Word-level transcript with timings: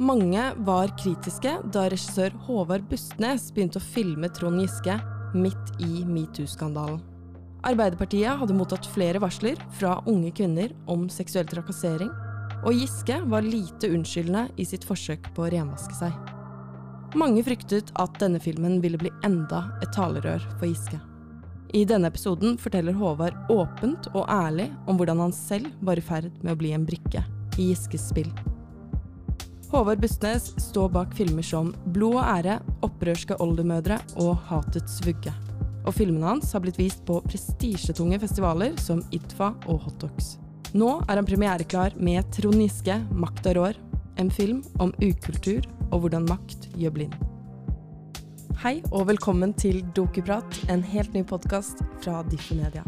Mange 0.00 0.40
var 0.64 0.88
kritiske 0.96 1.50
da 1.74 1.82
regissør 1.92 2.32
Håvard 2.46 2.86
Bustnes 2.88 3.50
begynte 3.52 3.76
å 3.76 3.84
filme 3.84 4.30
Trond 4.32 4.62
Giske 4.62 4.94
midt 5.36 5.74
i 5.84 6.06
metoo-skandalen. 6.08 7.02
Arbeiderpartiet 7.68 8.38
hadde 8.40 8.54
mottatt 8.56 8.86
flere 8.88 9.20
varsler 9.20 9.58
fra 9.76 9.98
unge 10.08 10.30
kvinner 10.38 10.72
om 10.88 11.02
seksuell 11.12 11.44
trakassering, 11.50 12.08
og 12.64 12.78
Giske 12.80 13.18
var 13.28 13.44
lite 13.44 13.90
unnskyldende 13.92 14.46
i 14.56 14.64
sitt 14.70 14.86
forsøk 14.88 15.28
på 15.36 15.44
å 15.44 15.50
renvaske 15.52 15.98
seg. 15.98 16.16
Mange 17.20 17.44
fryktet 17.44 17.92
at 18.00 18.16
denne 18.22 18.40
filmen 18.40 18.78
ville 18.80 19.00
bli 19.02 19.12
enda 19.28 19.66
et 19.82 19.92
talerør 19.92 20.46
for 20.54 20.64
Giske. 20.70 21.02
I 21.76 21.84
denne 21.84 22.08
episoden 22.08 22.56
forteller 22.62 22.96
Håvard 22.96 23.52
åpent 23.52 24.08
og 24.14 24.24
ærlig 24.32 24.70
om 24.88 24.96
hvordan 24.96 25.20
han 25.26 25.36
selv 25.36 25.68
var 25.84 26.00
i 26.00 26.06
ferd 26.08 26.32
med 26.40 26.54
å 26.56 26.62
bli 26.64 26.72
en 26.72 26.88
brikke 26.88 27.26
i 27.60 27.68
Giskes 27.74 28.08
spill. 28.14 28.32
Håvard 29.70 30.00
Bustnes 30.00 30.48
står 30.58 30.88
bak 30.90 31.12
filmer 31.14 31.44
som 31.46 31.68
Blod 31.94 32.16
og 32.18 32.24
ære, 32.26 32.56
Opprørske 32.82 33.36
oldemødre 33.38 34.00
og 34.18 34.32
Hatets 34.48 34.96
vugge. 35.04 35.30
Og 35.86 35.94
filmene 35.94 36.26
hans 36.26 36.50
har 36.50 36.64
blitt 36.64 36.80
vist 36.80 37.04
på 37.06 37.20
prestisjetunge 37.22 38.18
festivaler 38.18 38.74
som 38.82 39.04
ITFA 39.14 39.52
og 39.70 39.78
Hotdogs. 39.84 40.32
Nå 40.74 40.90
er 41.06 41.20
han 41.20 41.28
premiereklar 41.28 41.94
med 42.02 42.26
Trond 42.34 42.58
Giske, 42.58 42.98
'Makta 43.14 43.54
rår', 43.54 43.78
en 44.18 44.30
film 44.30 44.64
om 44.80 44.90
ukultur 44.98 45.62
og 45.92 46.00
hvordan 46.00 46.26
makt 46.26 46.66
gjør 46.74 46.96
blind. 46.98 47.14
Hei 48.66 48.82
og 48.90 49.06
velkommen 49.06 49.54
til 49.54 49.84
Dokuprat, 49.94 50.64
en 50.68 50.82
helt 50.82 51.14
ny 51.14 51.22
podkast 51.22 51.78
fra 52.02 52.24
Diffe 52.26 52.58
Media. 52.58 52.82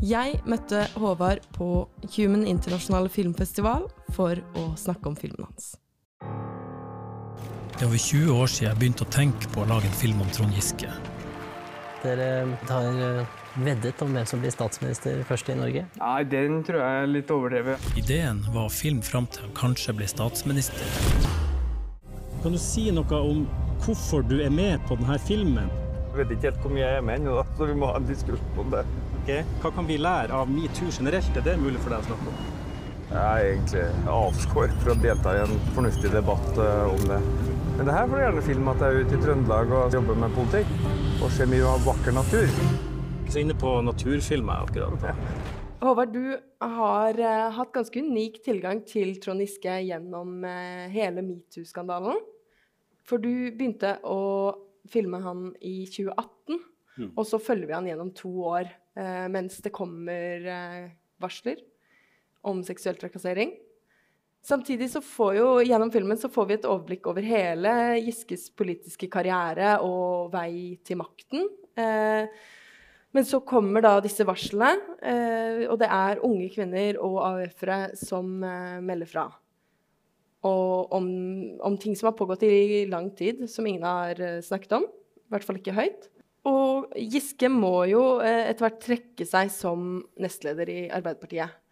Jeg 0.00 0.40
møtte 0.46 0.88
Håvard 0.96 1.44
på 1.52 1.86
Human 2.16 2.46
Internasjonale 2.46 3.12
Filmfestival 3.12 3.90
for 4.16 4.40
å 4.56 4.70
snakke 4.76 5.12
om 5.12 5.16
filmen 5.16 5.44
hans. 5.44 5.83
Det 7.74 7.82
er 7.82 7.88
over 7.88 7.98
20 7.98 8.34
år 8.38 8.50
siden 8.52 8.68
jeg 8.68 8.78
begynte 8.78 9.02
å 9.02 9.10
tenke 9.10 9.48
på 9.50 9.64
å 9.64 9.66
lage 9.66 9.88
en 9.90 9.96
film 9.98 10.20
om 10.22 10.28
Trond 10.30 10.54
Giske. 10.54 10.86
Dere 12.04 12.28
har 12.68 13.00
eh, 13.02 13.32
veddet 13.66 14.02
om 14.04 14.12
hvem 14.14 14.28
som 14.30 14.42
blir 14.44 14.52
statsminister 14.54 15.24
først 15.26 15.50
i 15.50 15.56
Norge? 15.58 15.82
Nei, 15.98 16.20
den 16.30 16.60
tror 16.62 16.78
jeg 16.78 17.00
er 17.00 17.10
litt 17.10 17.32
overdrevet. 17.34 17.88
Ideen 17.98 18.44
var 18.54 18.68
å 18.68 18.70
filme 18.70 19.02
fram 19.02 19.26
til 19.26 19.48
han 19.48 19.56
kanskje 19.58 19.96
ble 19.98 20.06
statsminister. 20.06 20.86
Kan 22.44 22.54
du 22.54 22.60
si 22.62 22.86
noe 22.94 23.18
om 23.18 23.42
hvorfor 23.82 24.22
du 24.22 24.36
er 24.44 24.54
med 24.54 24.84
på 24.86 24.94
denne 25.00 25.18
filmen? 25.26 25.72
Jeg 26.12 26.20
vet 26.20 26.36
ikke 26.36 26.52
helt 26.52 26.62
hvor 26.62 26.74
mye 26.76 26.84
jeg 26.84 27.00
er 27.00 27.06
med 27.08 27.24
ennå, 27.24 27.40
så 27.58 27.66
vi 27.72 27.74
må 27.80 27.90
ha 27.90 27.98
en 27.98 28.06
diskusjon 28.06 28.60
om 28.62 28.70
det. 28.76 28.84
Okay. 29.24 29.42
Hva 29.64 29.74
kan 29.74 29.90
vi 29.90 29.98
lære 29.98 30.44
av 30.44 30.52
metoo 30.52 30.94
generelt? 30.94 31.34
Er 31.34 31.48
det 31.48 31.56
mulig 31.58 31.82
for 31.82 31.90
deg 31.90 32.06
å 32.06 32.12
snakke 32.12 32.30
om? 32.30 32.52
Jeg 33.14 33.18
er 33.24 33.48
egentlig 33.48 33.82
avskåret 34.14 34.78
for 34.78 34.94
å 34.94 35.00
delta 35.02 35.34
i 35.34 35.42
en 35.42 35.58
fornuftig 35.74 36.14
debatt 36.14 36.62
eh, 36.62 36.94
om 36.94 37.10
det. 37.10 37.18
Men 37.74 37.88
det 37.88 37.94
her 37.96 38.04
får 38.06 38.14
du 38.14 38.22
gjerne 38.22 38.42
filme 38.46 38.70
at 38.70 38.82
jeg 38.84 38.94
er 38.94 39.00
ute 39.02 39.16
i 39.16 39.22
Trøndelag 39.24 39.72
og 39.74 39.94
jobber 39.96 40.18
med 40.22 40.34
politikk. 40.36 40.74
Og 41.24 41.32
ser 41.34 41.48
mye 41.50 41.66
av 41.66 41.80
vakker 41.82 42.14
natur. 42.14 42.52
Så 43.26 43.40
inne 43.40 43.56
på 43.58 43.72
naturfilmer 43.82 44.62
akkurat. 44.62 45.16
Håvard, 45.82 46.12
du 46.14 46.36
har 46.62 47.18
uh, 47.18 47.48
hatt 47.56 47.72
ganske 47.74 48.04
unik 48.06 48.38
tilgang 48.46 48.84
til 48.86 49.16
Trond 49.18 49.42
Giske 49.42 49.74
gjennom 49.88 50.46
uh, 50.46 50.86
hele 50.94 51.26
metoo-skandalen. 51.26 52.22
For 53.02 53.18
du 53.18 53.50
begynte 53.50 53.96
å 54.06 54.20
filme 54.86 55.18
han 55.26 55.50
i 55.58 55.80
2018, 55.90 56.62
mm. 57.00 57.10
og 57.10 57.26
så 57.26 57.42
følger 57.42 57.72
vi 57.72 57.78
han 57.80 57.90
gjennom 57.90 58.14
to 58.14 58.30
år 58.54 58.70
uh, 58.70 59.26
mens 59.34 59.58
det 59.66 59.74
kommer 59.74 60.46
varsler 61.18 61.58
om 62.46 62.62
seksuell 62.62 63.02
trakassering. 63.02 63.56
Samtidig 64.44 64.90
så 64.92 65.00
får 65.00 65.36
jo 65.38 65.46
gjennom 65.64 65.88
filmen 65.92 66.18
så 66.20 66.28
får 66.28 66.48
vi 66.48 66.56
et 66.58 66.66
overblikk 66.68 67.06
over 67.08 67.24
hele 67.24 67.70
Giskes 68.04 68.50
politiske 68.52 69.08
karriere 69.12 69.78
og 69.86 70.34
vei 70.34 70.76
til 70.84 71.00
makten. 71.00 71.48
Eh, 71.80 72.28
men 73.14 73.24
så 73.24 73.40
kommer 73.46 73.84
da 73.84 73.94
disse 74.04 74.26
varslene, 74.26 74.98
eh, 75.00 75.64
og 75.70 75.78
det 75.80 75.88
er 75.88 76.20
unge 76.26 76.50
kvinner 76.52 76.98
og 77.00 77.20
AUF-ere 77.24 77.94
som 77.96 78.36
eh, 78.44 78.82
melder 78.84 79.08
fra. 79.08 79.24
Og 80.44 80.92
om, 80.92 81.08
om, 81.64 81.78
ting 81.80 81.96
som 81.96 82.10
har 82.10 82.18
pågått 82.18 82.44
i 82.44 82.84
lang 82.90 83.08
tid, 83.16 83.46
som 83.48 83.64
ingen 83.64 83.86
har 83.86 84.20
eh, 84.20 84.42
snakket 84.44 84.76
om. 84.76 84.84
I 84.84 85.32
hvert 85.32 85.48
fall 85.48 85.62
ikke 85.62 85.78
høyt. 85.78 86.10
Og 86.44 86.90
Giske 87.00 87.48
må 87.48 87.86
jo 87.88 88.18
eh, 88.20 88.50
etter 88.50 88.66
hvert 88.66 88.82
trekke 88.82 89.24
seg 89.24 89.48
som 89.54 90.02
nestleder 90.20 90.68
i 90.68 90.80
Arbeiderpartiet. 90.92 91.63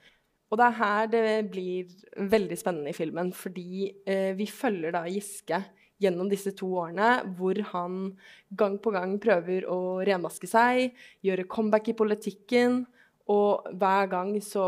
Og 0.52 0.58
det 0.60 0.66
er 0.66 0.76
her 0.76 1.06
det 1.08 1.28
blir 1.48 1.92
veldig 2.28 2.58
spennende 2.60 2.92
i 2.92 2.96
filmen, 2.96 3.30
fordi 3.32 3.86
eh, 4.04 4.34
vi 4.36 4.44
følger 4.44 4.92
da 4.92 5.06
Giske 5.08 5.62
gjennom 6.02 6.28
disse 6.28 6.52
to 6.58 6.68
årene, 6.82 7.22
hvor 7.38 7.56
han 7.70 8.00
gang 8.58 8.76
på 8.82 8.92
gang 8.92 9.14
prøver 9.22 9.64
å 9.70 10.02
renvaske 10.04 10.50
seg, 10.50 10.90
gjøre 11.24 11.48
comeback 11.48 11.88
i 11.88 11.96
politikken. 11.96 12.82
Og 13.32 13.68
hver 13.78 14.10
gang 14.12 14.34
så 14.44 14.64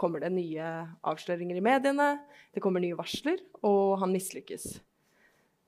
kommer 0.00 0.24
det 0.24 0.32
nye 0.34 0.70
avsløringer 1.06 1.60
i 1.60 1.62
mediene, 1.62 2.08
det 2.50 2.62
kommer 2.64 2.82
nye 2.82 2.96
varsler, 2.98 3.36
og 3.62 4.00
han 4.00 4.14
mislykkes. 4.16 4.64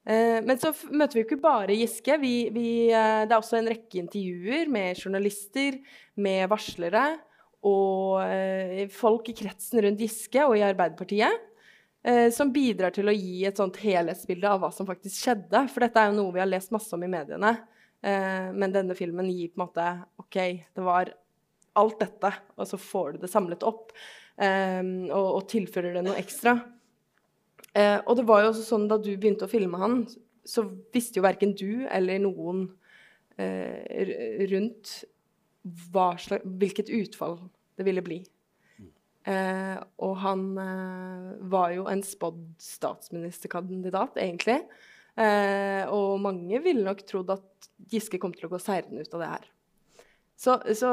Eh, 0.08 0.40
men 0.42 0.58
så 0.58 0.72
møter 0.90 1.14
vi 1.14 1.22
jo 1.22 1.28
ikke 1.28 1.44
bare 1.44 1.76
Giske. 1.78 2.16
Vi, 2.18 2.34
vi, 2.56 2.66
eh, 2.90 3.22
det 3.28 3.30
er 3.30 3.38
også 3.38 3.60
en 3.60 3.70
rekke 3.70 4.02
intervjuer 4.02 4.72
med 4.72 4.98
journalister, 4.98 5.78
med 6.18 6.50
varslere 6.50 7.04
og 7.64 8.20
eh, 8.26 8.84
folk 8.92 9.30
i 9.30 9.36
kretsen 9.36 9.80
rundt 9.84 10.02
Giske 10.04 10.44
og 10.44 10.56
i 10.58 10.64
Arbeiderpartiet. 10.66 11.50
Eh, 12.04 12.28
som 12.34 12.50
bidrar 12.52 12.92
til 12.92 13.08
å 13.08 13.16
gi 13.16 13.46
et 13.48 13.56
sånt 13.56 13.78
helhetsbilde 13.80 14.50
av 14.50 14.60
hva 14.60 14.70
som 14.74 14.88
faktisk 14.88 15.22
skjedde. 15.22 15.62
For 15.72 15.86
dette 15.86 16.02
er 16.02 16.10
jo 16.10 16.18
noe 16.18 16.34
vi 16.34 16.42
har 16.42 16.50
lest 16.50 16.74
masse 16.74 16.92
om 16.96 17.06
i 17.06 17.10
mediene. 17.10 17.54
Eh, 18.04 18.50
men 18.52 18.74
denne 18.74 18.96
filmen 18.98 19.30
gir 19.32 19.54
på 19.54 19.58
en 19.58 19.64
måte 19.64 19.86
OK, 20.20 20.36
det 20.76 20.84
var 20.84 21.14
alt 21.80 21.96
dette, 22.04 22.30
og 22.54 22.68
så 22.68 22.78
får 22.78 23.14
du 23.14 23.24
det 23.24 23.32
samlet 23.32 23.64
opp. 23.66 23.96
og, 24.34 25.40
tilfører 25.46 25.94
det 25.94 26.00
noe 26.02 26.18
ekstra. 26.18 26.52
og 28.06 28.16
det 28.18 28.24
var 28.26 28.40
jo 28.42 28.48
også 28.50 28.64
sånn 28.66 28.88
da 28.90 28.96
du 28.98 29.12
begynte 29.14 29.46
å 29.46 29.50
filme 29.50 29.78
han, 29.78 30.08
så 30.46 30.64
visste 30.94 31.20
jo 31.20 31.26
verken 31.26 31.54
du 31.54 31.86
eller 31.86 32.18
noen 32.22 32.64
rundt 33.38 34.94
slags, 35.64 36.30
hvilket 36.44 36.92
utfall 36.92 37.38
det 37.78 37.86
ville 37.88 38.04
bli. 38.04 38.20
Eh, 39.24 39.78
og 40.04 40.18
han 40.20 40.42
eh, 40.60 41.28
var 41.48 41.72
jo 41.72 41.86
en 41.88 42.02
spådd 42.04 42.42
statsministerkandidat, 42.60 44.18
egentlig. 44.20 44.58
Eh, 45.16 45.88
og 45.88 46.20
mange 46.20 46.60
ville 46.64 46.84
nok 46.84 47.04
trodd 47.08 47.32
at 47.32 47.68
Giske 47.90 48.20
kom 48.20 48.34
til 48.34 48.48
å 48.48 48.52
gå 48.52 48.60
seirende 48.60 49.04
ut 49.04 49.16
av 49.16 49.22
det 49.22 49.32
her. 49.32 49.50
Så, 50.36 50.58
så, 50.76 50.92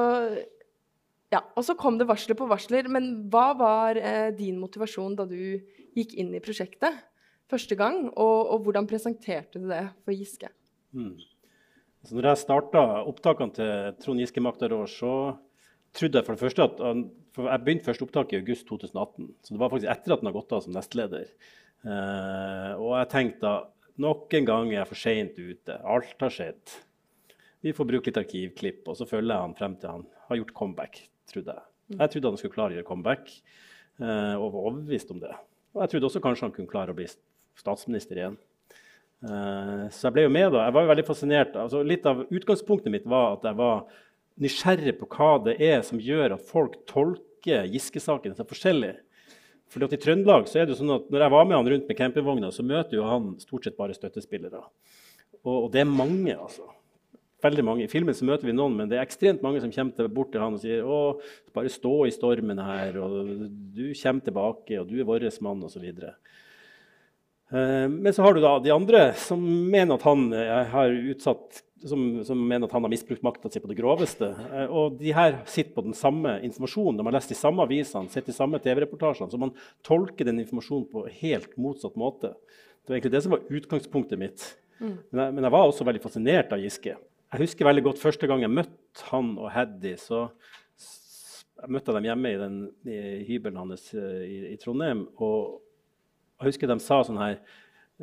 Ja. 1.32 1.42
Og 1.56 1.64
så 1.64 1.76
kom 1.80 1.98
det 2.00 2.08
varsler 2.10 2.38
på 2.40 2.48
varsler. 2.48 2.88
Men 2.92 3.30
hva 3.32 3.52
var 3.58 4.00
eh, 4.00 4.32
din 4.36 4.60
motivasjon 4.62 5.18
da 5.20 5.28
du 5.28 5.60
gikk 5.98 6.16
inn 6.20 6.34
i 6.36 6.44
prosjektet 6.44 7.04
første 7.52 7.76
gang? 7.80 8.06
Og, 8.12 8.40
og 8.56 8.68
hvordan 8.68 8.88
presenterte 8.88 9.60
du 9.60 9.68
det 9.72 9.86
for 10.06 10.16
Giske? 10.16 10.52
Mm. 10.96 11.16
Så 12.02 12.18
når 12.18 12.32
jeg 12.32 12.42
starta 12.42 12.82
opptakene 13.06 13.54
til 13.54 13.98
Trond 14.02 14.22
Giske 14.24 14.42
Maktarår, 14.42 14.90
så 14.90 15.14
trodde 15.94 16.18
jeg 16.18 16.28
for 16.28 16.38
det 16.38 16.42
første 16.42 16.66
at 16.66 16.80
han, 16.82 17.04
for 17.36 17.48
Jeg 17.48 17.64
begynte 17.64 17.88
første 17.88 18.06
opptak 18.08 18.34
i 18.34 18.40
august 18.42 18.66
2018, 18.68 19.28
så 19.44 19.54
det 19.54 19.62
var 19.62 19.70
faktisk 19.72 19.92
etter 19.94 20.14
at 20.14 20.24
han 20.24 20.30
har 20.32 20.36
gått 20.36 20.56
av 20.56 20.64
som 20.66 20.74
nestleder. 20.76 21.30
Eh, 21.86 22.72
og 22.76 22.96
jeg 22.98 23.10
tenkte 23.14 23.52
at 23.52 23.70
nok 24.02 24.34
en 24.38 24.50
gang 24.50 24.72
er 24.72 24.82
jeg 24.82 24.90
for 24.90 25.00
seint 25.00 25.38
ute. 25.40 25.78
Alt 25.78 26.26
har 26.26 26.34
skjedd. 26.34 26.76
Vi 27.62 27.74
får 27.78 27.88
bruke 27.88 28.10
litt 28.10 28.20
arkivklipp, 28.20 28.84
og 28.90 28.98
så 28.98 29.08
følger 29.08 29.36
jeg 29.36 29.46
han 29.46 29.58
frem 29.58 29.78
til 29.78 29.94
han 29.94 30.06
har 30.28 30.42
gjort 30.42 30.54
comeback. 30.58 31.04
trodde 31.30 31.56
Jeg 31.56 31.98
Jeg 32.00 32.10
trodde 32.10 32.30
han 32.30 32.38
skulle 32.38 32.58
klare 32.58 32.74
å 32.74 32.78
gjøre 32.80 32.90
comeback, 32.90 33.32
eh, 34.02 34.36
og 34.36 34.54
var 34.54 34.62
overbevist 34.72 35.12
om 35.12 35.20
det. 35.20 35.34
Og 35.76 35.84
jeg 35.84 35.90
trodde 35.94 36.10
også 36.10 36.24
kanskje 36.24 36.48
han 36.50 36.56
kunne 36.56 36.72
klare 36.72 36.92
å 36.92 36.98
bli 36.98 37.08
statsminister 37.56 38.18
igjen. 38.18 38.38
Uh, 39.22 39.86
så 39.94 40.08
jeg 40.08 40.16
ble 40.16 40.26
jo 40.26 40.34
med 40.34 40.50
da. 40.54 40.66
Jeg 40.66 40.76
var 40.76 40.86
jo 40.86 40.92
veldig 40.94 41.06
fascinert. 41.08 41.60
Altså, 41.60 41.84
litt 41.86 42.08
av 42.10 42.24
utgangspunktet 42.26 42.94
mitt 42.94 43.06
var 43.10 43.38
at 43.38 43.46
jeg 43.50 43.60
var 43.60 43.86
nysgjerrig 44.42 44.96
på 44.98 45.10
hva 45.14 45.36
det 45.46 45.58
er 45.62 45.86
som 45.86 46.02
gjør 46.02 46.38
at 46.38 46.46
folk 46.48 46.80
tolker 46.90 47.70
Giske-saken 47.70 48.36
så 48.38 48.46
forskjellig. 48.48 48.96
Fordi 49.72 49.88
at 49.88 49.96
I 49.96 50.02
Trøndelag 50.04 50.50
så 50.52 50.60
er 50.60 50.68
det 50.68 50.76
jo 50.76 50.82
sånn 50.82 50.98
at 50.98 51.08
når 51.12 51.26
jeg 51.26 51.34
var 51.34 51.48
med 51.48 51.58
han 51.58 51.70
rundt 51.74 51.88
med 51.88 51.98
campingvogna, 51.98 52.52
så 52.52 52.66
møter 52.66 52.98
jo 52.98 53.08
han 53.08 53.32
stort 53.40 53.66
sett 53.66 53.78
bare 53.78 53.96
støttespillere. 53.96 54.60
Og, 55.42 55.56
og, 55.56 55.68
det 55.74 55.84
er 55.84 55.90
mange, 55.90 56.36
altså. 56.36 56.68
Veldig 57.42 57.64
mange. 57.66 57.86
I 57.86 57.90
filmen 57.90 58.14
så 58.14 58.28
møter 58.28 58.46
vi 58.46 58.54
noen, 58.54 58.76
men 58.78 58.90
det 58.92 59.00
er 59.00 59.06
ekstremt 59.06 59.42
mange 59.42 59.62
som 59.64 59.72
kommer 59.74 60.12
bort 60.14 60.30
til 60.34 60.44
han 60.44 60.58
og 60.58 60.62
sier 60.62 60.86
å, 60.86 61.00
bare 61.56 61.72
stå 61.74 61.94
i 62.06 62.14
stormen 62.14 62.60
her, 62.62 63.00
og 63.02 63.32
du 63.74 63.86
kommer 63.98 64.28
tilbake, 64.28 64.78
og 64.82 64.92
du 64.92 65.00
er 65.00 65.08
vår 65.08 65.26
mann, 65.46 65.64
osv. 65.66 65.88
Eh, 65.88 66.44
men 67.52 68.14
så 68.16 68.24
har 68.24 68.34
du 68.34 68.42
da 68.44 68.54
de 68.64 68.72
andre 68.72 69.10
som 69.20 69.42
mener 69.44 69.98
at 69.98 70.06
han 70.08 70.30
eh, 70.34 70.72
har 70.72 70.94
utsatt 71.12 71.64
som, 71.88 72.24
som, 72.26 72.48
mener 72.48 72.68
at 72.68 72.74
han 72.76 72.84
har 72.86 72.92
misbrukt 72.94 73.24
makta 73.26 73.50
si 73.50 73.60
på 73.60 73.70
det 73.72 73.78
groveste. 73.80 74.32
Eh, 74.54 74.70
og 74.70 74.98
de 75.00 75.14
her 75.16 75.40
sitter 75.50 75.74
på 75.76 75.84
den 75.86 75.98
samme 75.98 76.38
informasjonen. 76.46 77.00
De 77.00 77.06
har 77.08 77.16
lest 77.16 77.34
de 77.34 77.38
samme 77.38 77.66
avisene, 77.66 78.12
sett 78.14 78.30
de 78.30 78.36
samme 78.36 78.60
TV-reportasjene. 78.62 79.32
Så 79.32 79.40
man 79.42 79.54
tolker 79.88 80.28
den 80.28 80.42
informasjonen 80.44 80.88
på 80.92 81.06
helt 81.22 81.56
motsatt 81.62 81.98
måte. 82.00 82.36
Det 82.82 82.94
var 82.94 83.00
egentlig 83.00 83.16
det 83.16 83.24
som 83.26 83.36
var 83.36 83.58
utgangspunktet 83.60 84.22
mitt. 84.22 84.46
Mm. 84.80 84.96
Men, 85.10 85.24
jeg, 85.24 85.34
men, 85.34 85.44
jeg, 85.44 85.56
var 85.58 85.68
også 85.68 85.88
veldig 85.88 86.04
fascinert 86.04 86.54
av 86.54 86.62
Giske. 86.62 86.96
Jeg 87.32 87.46
husker 87.46 87.68
veldig 87.68 87.86
godt 87.90 88.02
første 88.02 88.28
gang 88.28 88.44
jeg 88.44 88.54
møtte 88.54 89.10
han 89.12 89.36
og 89.40 89.52
Heddy. 89.56 89.96
så 90.02 90.26
jeg 91.62 91.74
møtte 91.76 91.94
dem 91.94 92.08
hjemme 92.10 92.32
i, 92.32 92.40
den, 92.42 92.56
i 92.90 93.02
hybelen 93.28 93.60
hans 93.62 93.92
eh, 93.94 94.24
i, 94.26 94.40
i, 94.54 94.56
Trondheim. 94.62 95.06
Og 95.22 95.62
jeg 96.42 96.54
husker 96.54 96.70
de 96.72 96.78
sa 96.84 97.02
sånn 97.06 97.20
her 97.22 97.38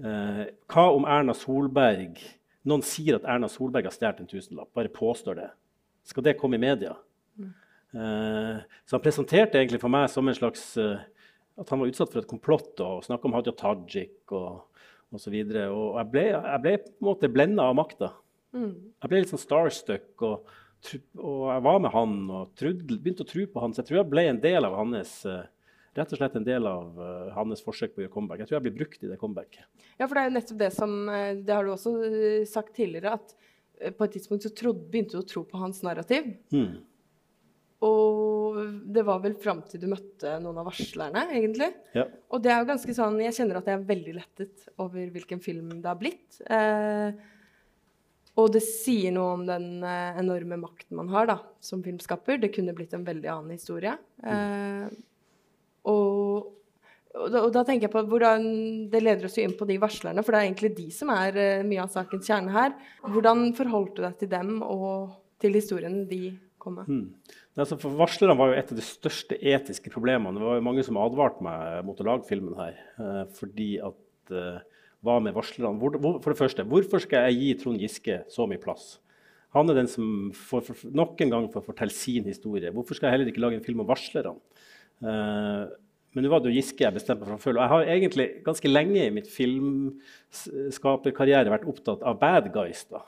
eh, 0.01 0.45
Hva 0.71 0.89
om 0.95 1.07
Erna 1.09 1.35
Solberg 1.37 2.21
Noen 2.69 2.85
sier 2.85 3.19
at 3.19 3.27
Erna 3.29 3.49
Solberg 3.49 3.87
har 3.89 3.95
stjålet 3.95 4.19
en 4.21 4.29
tusenlapp. 4.29 4.69
Bare 4.77 4.91
påstår 4.93 5.39
det. 5.39 5.47
Skal 6.05 6.25
det 6.27 6.35
komme 6.37 6.59
i 6.59 6.61
media? 6.61 6.91
Mm. 7.39 7.53
Eh, 7.97 8.59
så 8.85 8.99
han 8.99 9.05
presenterte 9.05 9.57
egentlig 9.57 9.81
for 9.81 9.93
meg 9.93 10.11
som 10.13 10.29
en 10.29 10.37
slags 10.37 10.65
eh, 10.77 10.99
At 11.57 11.71
han 11.73 11.81
var 11.81 11.89
utsatt 11.89 12.13
for 12.13 12.21
et 12.21 12.29
komplott 12.29 12.83
og 12.85 13.07
snakka 13.07 13.25
om 13.25 13.37
Hadia 13.39 13.55
Tajik 13.57 14.35
og 14.37 14.67
osv. 15.15 15.33
Og, 15.33 15.53
så 15.55 15.65
og 15.73 16.01
jeg 16.03 16.11
ble, 16.13 16.25
jeg 16.35 16.65
ble 16.67 16.75
på 16.85 16.93
en 16.93 17.09
måte 17.09 17.33
blenda 17.33 17.71
av 17.71 17.79
makta. 17.79 18.13
Mm. 18.53 18.73
Jeg 19.01 19.11
ble 19.11 19.23
litt 19.23 19.33
sånn 19.33 19.47
starstuck. 19.47 20.11
og 20.21 20.51
og 21.19 21.49
jeg 21.51 21.63
var 21.67 21.81
med 21.83 21.91
han 21.91 22.13
og 22.31 22.51
trodde, 22.59 22.99
begynte 23.03 23.25
å 23.25 23.29
tro 23.29 23.47
på 23.51 23.63
han. 23.63 23.75
Så 23.75 23.83
jeg 23.83 23.91
tror 23.91 24.01
jeg 24.01 24.11
ble 24.13 24.25
en 24.31 24.43
del 24.43 24.67
av 24.69 24.77
hans 24.79 25.15
uh, 25.27 25.43
rett 25.99 26.15
og 26.15 26.21
slett 26.21 26.37
en 26.39 26.47
del 26.47 26.69
av 26.71 26.99
uh, 26.99 27.29
hans 27.37 27.63
forsøk 27.65 27.95
på 27.95 28.03
å 28.03 28.07
gjøre 28.07 28.15
comeback. 28.15 28.43
Jeg 28.43 28.51
tror 28.51 28.59
jeg 28.59 28.67
blir 28.69 28.79
brukt 28.79 29.05
i 29.05 29.11
det 29.11 29.19
comebacket. 29.21 29.67
Ja, 29.99 30.07
for 30.07 30.15
det 30.15 30.23
er 30.23 30.31
jo 30.31 30.37
nettopp 30.37 30.61
det 30.61 30.73
som 30.77 30.93
eh, 31.11 31.31
Det 31.43 31.55
har 31.55 31.67
du 31.67 31.73
også 31.75 31.95
sagt 32.49 32.77
tidligere, 32.77 33.17
at 33.19 33.35
på 33.99 34.07
et 34.07 34.15
tidspunkt 34.17 34.47
så 34.47 34.51
trodde, 34.55 34.87
begynte 34.91 35.19
du 35.19 35.23
å 35.23 35.29
tro 35.29 35.45
på 35.47 35.59
hans 35.61 35.85
narrativ. 35.87 36.33
Hmm. 36.51 36.81
Og 37.87 38.59
det 38.91 39.05
var 39.07 39.21
vel 39.23 39.37
fram 39.39 39.61
til 39.71 39.83
du 39.83 39.87
møtte 39.91 40.35
noen 40.43 40.59
av 40.59 40.67
varslerne, 40.67 41.29
egentlig. 41.31 41.71
Ja. 41.95 42.09
Og 42.35 42.43
det 42.43 42.51
er 42.51 42.63
jo 42.63 42.71
ganske 42.73 42.95
sånn 42.97 43.21
Jeg 43.23 43.37
kjenner 43.37 43.61
at 43.61 43.69
jeg 43.71 43.79
er 43.79 43.91
veldig 43.91 44.15
lettet 44.17 44.71
over 44.83 45.13
hvilken 45.15 45.43
film 45.45 45.77
det 45.77 45.91
har 45.91 45.99
blitt. 46.01 46.41
Eh, 46.43 47.15
og 48.39 48.51
det 48.55 48.63
sier 48.67 49.15
noe 49.15 49.37
om 49.37 49.45
den 49.47 49.85
eh, 49.87 50.19
enorme 50.19 50.59
makten 50.59 50.99
man 50.99 51.11
har 51.15 51.31
da, 51.31 51.39
som 51.63 51.83
filmskaper. 51.85 52.43
Det 52.43 52.53
kunne 52.55 52.75
blitt 52.75 52.95
en 52.99 53.07
veldig 53.07 53.31
annen 53.31 53.55
historie. 53.55 53.95
Eh, 54.27 54.91
og, 55.89 56.49
og, 57.15 57.27
da, 57.33 57.43
og, 57.43 57.51
da, 57.55 57.65
tenker 57.67 57.89
jeg 57.89 57.95
på 57.95 58.05
hvordan 58.11 58.45
Det 58.93 59.01
leder 59.03 59.29
oss 59.29 59.39
jo 59.39 59.47
inn 59.47 59.57
på 59.59 59.67
de 59.69 59.79
varslerne, 59.83 60.25
for 60.25 60.35
det 60.35 60.41
er 60.41 60.49
egentlig 60.49 60.75
de 60.77 60.89
som 60.95 61.13
er 61.15 61.39
uh, 61.39 61.67
mye 61.67 61.85
av 61.85 61.93
sakens 61.95 62.29
kjerne 62.29 62.55
her. 62.55 62.77
Hvordan 63.07 63.51
forholdt 63.59 63.97
du 63.97 64.05
deg 64.05 64.21
til 64.21 64.33
dem 64.33 64.59
og 64.67 65.17
til 65.43 65.57
historien 65.59 66.03
de 66.11 66.37
kom 66.61 66.81
med? 66.81 66.91
Hmm. 66.91 67.37
Altså, 67.59 67.79
for 67.81 67.95
Varslerne 67.99 68.37
var 68.39 68.53
jo 68.53 68.59
et 68.61 68.69
av 68.71 68.79
de 68.79 68.87
største 68.87 69.39
etiske 69.39 69.91
problemene. 69.91 70.37
Det 70.39 70.47
var 70.47 70.59
jo 70.61 70.67
mange 70.69 70.85
som 70.87 70.99
advarte 71.03 71.43
meg 71.43 71.81
mot 71.87 71.99
å 71.99 72.07
lage 72.07 72.29
filmen 72.29 72.55
her. 72.59 72.79
Uh, 73.01 73.25
fordi 73.39 73.73
at 73.83 74.35
uh, 74.35 74.61
hva 75.07 75.19
med 75.23 75.35
varslerne? 75.35 75.79
For 76.23 76.33
det 76.33 76.39
første, 76.39 76.67
hvorfor 76.67 77.03
skal 77.03 77.29
jeg 77.29 77.39
gi 77.41 77.53
Trond 77.59 77.83
Giske 77.83 78.23
så 78.31 78.47
mye 78.51 78.63
plass? 78.63 78.97
Han 79.57 79.71
er 79.71 79.79
den 79.79 79.89
som 79.89 80.29
får, 80.37 80.75
nok 80.93 81.21
en 81.25 81.31
gang 81.33 81.47
får 81.53 81.65
fortelle 81.71 81.95
sin 81.95 82.27
historie. 82.29 82.73
Hvorfor 82.75 82.99
skal 82.99 83.09
jeg 83.09 83.17
heller 83.17 83.31
ikke 83.33 83.43
lage 83.43 83.59
en 83.59 83.65
film 83.65 83.81
om 83.81 83.89
varslerne? 83.89 84.35
Uh, 85.05 85.69
men 86.17 86.25
nå 86.25 86.31
var 86.33 86.41
det 86.43 86.49
jo 86.51 86.57
Giske 86.57 86.83
jeg 86.83 86.97
bestemte 86.97 87.23
meg 87.23 87.31
for 87.31 87.39
å 87.39 87.43
følge. 87.43 87.61
Og 87.61 87.65
jeg 87.65 87.73
har 87.75 87.83
egentlig 87.95 88.27
ganske 88.47 88.69
lenge 88.71 89.01
i 89.05 89.15
mitt 89.15 89.29
filmskaperkarriere 89.31 91.53
vært 91.53 91.71
opptatt 91.71 92.01
av 92.03 92.21
bad 92.23 92.47
guys. 92.55 92.81
da. 92.91 93.01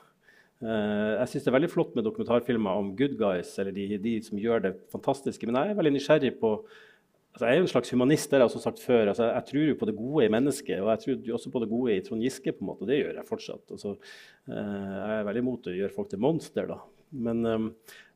Uh, 0.61 1.11
jeg 1.17 1.27
syns 1.31 1.43
det 1.43 1.49
er 1.51 1.57
veldig 1.57 1.73
flott 1.73 1.95
med 1.97 2.05
dokumentarfilmer 2.05 2.73
om 2.77 2.95
good 2.95 3.15
guys, 3.17 3.59
eller 3.59 3.73
de, 3.75 3.97
de, 3.99 4.21
som 4.23 4.39
gjør 4.39 4.59
det 4.67 4.73
fantastiske. 4.93 5.45
Men 5.49 5.57
jeg 5.57 5.67
er 5.73 5.79
veldig 5.81 5.95
nysgjerrig 5.97 6.33
på 6.41 6.49
Altså, 7.31 7.45
jeg 7.47 7.53
er 7.53 7.59
jo 7.61 7.63
en 7.63 7.71
slags 7.71 7.91
humanist. 7.93 8.27
det 8.27 8.35
har 8.35 8.41
Jeg 8.41 8.51
også 8.51 8.59
sagt 8.59 8.83
før. 8.83 9.07
Altså, 9.07 9.23
jeg 9.23 9.43
tror 9.47 9.63
jo 9.63 9.79
på 9.79 9.87
det 9.87 9.95
gode 9.95 10.25
i 10.25 10.33
mennesket, 10.33 10.83
og 10.83 10.89
jeg 10.91 10.99
tror 10.99 11.15
også 11.37 11.49
på 11.53 11.61
det 11.63 11.69
gode 11.71 11.93
i 11.95 12.03
Trond 12.03 12.23
Giske. 12.25 12.51
på 12.51 12.59
en 12.59 12.67
måte, 12.67 12.83
og 12.83 12.89
Det 12.89 12.97
gjør 12.97 13.15
jeg 13.15 13.29
fortsatt. 13.29 13.65
Altså, 13.71 13.89
eh, 14.51 14.95
jeg 14.99 15.15
er 15.15 15.23
veldig 15.23 15.43
imot 15.45 15.69
å 15.71 15.77
gjøre 15.77 15.95
folk 15.95 16.09
til 16.11 16.19
monster. 16.19 16.67
Men, 17.11 17.37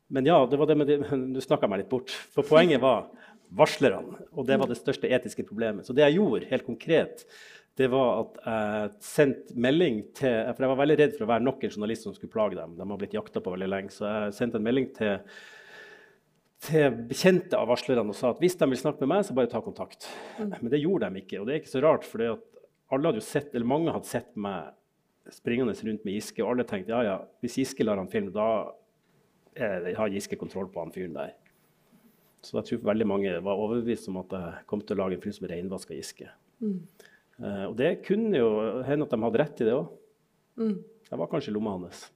men 0.08 0.28
ja, 0.28 0.36
det 0.44 0.58
var 0.60 0.66
det 0.68 0.76
med 0.76 0.86
det, 0.86 0.98
du 1.34 1.40
snakka 1.40 1.66
meg 1.66 1.80
litt 1.80 1.88
bort. 1.88 2.12
For 2.12 2.44
poenget 2.44 2.84
var 2.84 3.08
varslerne, 3.54 4.24
og 4.32 4.46
det 4.48 4.56
var 4.58 4.70
det 4.70 4.78
største 4.78 5.10
etiske 5.12 5.44
problemet. 5.46 5.86
Så 5.86 5.94
det 5.94 6.04
jeg 6.06 6.18
gjorde 6.18 6.48
helt 6.50 6.66
konkret, 6.66 7.26
det 7.76 7.90
var 7.92 8.22
at 8.22 8.38
jeg 8.40 8.94
sendte 9.04 9.58
melding 9.60 10.00
til 10.16 10.32
For 10.48 10.64
jeg 10.64 10.70
var 10.70 10.78
veldig 10.80 10.96
redd 10.96 11.12
for 11.12 11.26
å 11.26 11.28
være 11.34 11.44
nok 11.44 11.66
en 11.66 11.74
journalist 11.74 12.06
som 12.06 12.14
skulle 12.16 12.32
plage 12.32 12.56
dem. 12.56 12.72
De 12.78 12.86
har 12.88 13.00
blitt 13.02 13.16
jakta 13.18 13.42
på 13.44 13.52
veldig 13.52 13.68
lenge. 13.68 13.92
Så 13.92 14.06
jeg 14.08 14.36
sendte 14.38 14.60
en 14.60 14.64
melding 14.64 14.88
til 14.96 15.18
til 16.66 16.94
bekjente 17.10 17.58
av 17.58 17.68
varslerne 17.68 18.10
og 18.10 18.16
sa 18.16 18.30
at 18.32 18.40
hvis 18.40 18.56
de 18.58 18.66
vil 18.70 18.80
snakke 18.80 19.04
med 19.04 19.10
meg, 19.12 19.26
så 19.26 19.34
bare 19.36 19.50
ta 19.52 19.60
kontakt. 19.62 20.08
Mm. 20.40 20.54
Men 20.54 20.70
det 20.72 20.80
gjorde 20.80 21.10
de 21.12 21.20
ikke. 21.20 21.40
Og 21.40 21.46
det 21.46 21.52
er 21.52 21.60
ikke 21.60 21.74
så 21.74 21.82
rart, 21.84 22.06
for 22.08 22.24
alle 22.24 23.10
hadde 23.10 23.20
jo 23.20 23.26
sett, 23.26 23.52
eller 23.54 23.68
mange 23.68 23.92
hadde 23.94 24.08
sett 24.08 24.32
meg 24.40 24.72
springende 25.34 25.74
rundt 25.74 26.04
med 26.06 26.16
Giske, 26.16 26.42
og 26.42 26.52
alle 26.52 26.66
tenkte 26.68 26.94
ja, 26.94 27.02
ja, 27.02 27.16
hvis 27.42 27.58
Giske 27.60 27.84
lar 27.84 27.98
han 27.98 28.10
filme, 28.10 28.32
da 28.34 28.72
er, 29.58 29.88
har 29.98 30.12
Giske 30.12 30.38
kontroll 30.38 30.68
på 30.72 30.84
han 30.84 30.94
fyren 30.94 31.16
der. 31.16 31.34
Så 32.46 32.60
jeg 32.60 32.68
tror 32.70 32.88
veldig 32.92 33.06
mange 33.10 33.36
var 33.42 33.60
overbevist 33.60 34.10
om 34.12 34.20
at 34.22 34.34
jeg 34.36 34.66
kom 34.70 34.82
til 34.86 34.96
å 34.96 35.02
lage 35.02 35.18
en 35.18 35.22
film 35.24 35.34
som 35.34 35.48
reinvaska 35.50 35.96
Giske. 35.96 36.28
Mm. 36.62 36.76
Eh, 37.42 37.64
og 37.66 37.74
det 37.78 37.96
kunne 38.06 38.38
jo 38.38 38.50
hende 38.86 39.08
at 39.08 39.14
de 39.14 39.22
hadde 39.24 39.42
rett 39.42 39.62
i 39.62 39.68
det 39.68 39.74
òg. 39.76 39.88
Mm. 40.62 40.76
Jeg 41.10 41.20
var 41.20 41.30
kanskje 41.32 41.54
lomma 41.54 41.76
hans. 41.76 42.06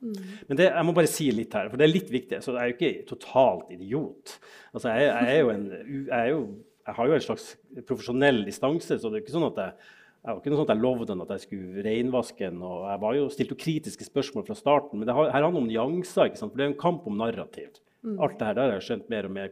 Mm. 0.00 0.16
Men 0.48 0.60
det, 0.60 0.70
jeg 0.70 0.86
må 0.88 0.96
bare 0.96 1.12
si 1.12 1.28
litt 1.34 1.54
her, 1.58 1.68
for 1.68 1.80
det 1.80 1.86
er 1.86 1.92
litt 1.92 2.10
viktig. 2.12 2.40
Så 2.44 2.54
jeg 2.54 2.62
er 2.62 2.70
jo 2.70 2.78
ikke 2.78 3.06
totalt 3.10 3.72
idiot. 3.74 4.36
Altså, 4.72 4.94
jeg, 4.94 5.08
jeg, 5.10 5.32
er 5.34 5.40
jo 5.42 5.54
en, 5.54 5.64
jeg, 5.74 6.18
er 6.20 6.30
jo, 6.32 6.42
jeg, 6.86 6.96
har 6.98 7.10
jo 7.10 7.16
en 7.16 7.26
slags 7.26 7.48
profesjonell 7.88 8.44
distanse, 8.46 8.96
så 8.96 9.10
det 9.10 9.20
er 9.20 9.26
ikke 9.26 9.38
sånn 9.38 9.50
at 9.52 9.64
jeg 9.66 9.96
jeg 10.20 10.34
var 10.36 10.40
ikke 10.42 10.50
noe 10.52 10.60
sånt 10.60 10.70
jeg 10.74 10.82
lovde 10.82 11.06
den 11.08 11.22
at 11.24 11.30
jeg 11.32 11.42
skulle 11.46 11.82
reinvaske 11.84 12.44
den. 12.44 12.58
og 12.60 12.82
Jeg 12.90 13.00
var 13.00 13.14
jo, 13.16 13.28
stilte 13.32 13.54
jo 13.54 13.60
kritiske 13.62 14.04
spørsmål 14.04 14.44
fra 14.44 14.56
starten. 14.58 15.00
Men 15.00 15.08
det 15.08 15.14
her 15.16 15.30
handler 15.32 15.62
om 15.62 15.68
nyanser. 15.68 16.28
ikke 16.28 16.40
sant? 16.42 16.52
For 16.52 16.60
det 16.60 16.66
er 16.66 16.72
en 16.74 16.82
kamp 16.82 17.06
om 17.08 17.16
narrativ. 17.16 17.78
Mm. 18.04 18.16
Alt 18.24 18.38
det 18.38 18.48
her 18.48 18.56
der 18.56 18.70
har 18.70 18.78
jeg 18.78 18.86
skjønt 18.88 19.10
mer 19.12 19.28
og 19.28 19.34
mer. 19.36 19.50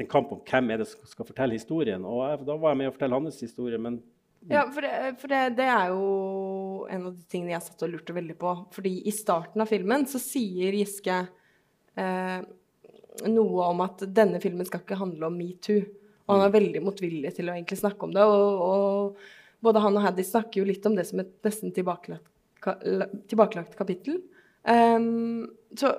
en 0.00 0.10
kamp 0.10 0.32
om 0.34 0.40
hvem 0.42 0.70
er 0.70 0.82
det 0.82 0.88
som 0.90 1.06
skal 1.06 1.28
fortelle 1.28 1.54
historien. 1.54 2.04
Og 2.04 2.24
jeg, 2.28 2.46
Da 2.46 2.56
var 2.56 2.74
jeg 2.74 2.80
med 2.82 2.90
å 2.90 2.96
fortelle 2.96 3.20
hans 3.20 3.40
historie. 3.40 3.78
men 3.78 4.02
ja, 4.48 4.66
for, 4.68 4.84
det, 4.84 5.14
for 5.20 5.32
det, 5.32 5.56
det, 5.56 5.68
er 5.72 5.92
jo 5.94 6.86
en 6.92 7.06
av 7.08 7.14
de 7.14 7.22
tingene 7.32 7.54
jeg 7.54 7.64
satt 7.64 7.84
og 7.86 7.94
lurte 7.94 8.16
veldig 8.16 8.36
på. 8.36 8.52
Fordi 8.74 8.92
i 9.08 9.14
starten 9.14 9.62
av 9.64 9.70
filmen 9.70 10.04
så 10.10 10.20
sier 10.20 10.76
Giske 10.76 11.16
eh, 11.96 12.40
noe 13.30 13.70
om 13.70 13.80
at 13.86 14.04
denne 14.04 14.40
filmen 14.42 14.68
skal 14.68 14.82
ikke 14.82 15.00
handle 15.00 15.30
om 15.30 15.38
metoo. 15.38 15.80
Og 16.24 16.36
han 16.36 16.46
er 16.46 16.54
veldig 16.54 16.84
motvillig 16.84 17.34
til 17.36 17.48
å 17.48 17.56
egentlig 17.56 17.80
snakke 17.80 18.06
om 18.06 18.12
det. 18.16 18.24
Og, 18.24 18.62
og 18.68 19.64
både 19.64 19.82
han 19.84 19.96
og 19.96 20.06
Haddy 20.06 20.24
snakker 20.28 20.60
jo 20.60 20.68
litt 20.68 20.86
om 20.88 20.96
det 20.96 21.06
som 21.08 21.20
et 21.20 21.32
nesten 21.44 21.72
tilbakelagt, 21.76 22.28
tilbakelagt 23.30 23.76
kapittel. 23.80 24.20
Um, 24.64 25.44
så 25.80 25.90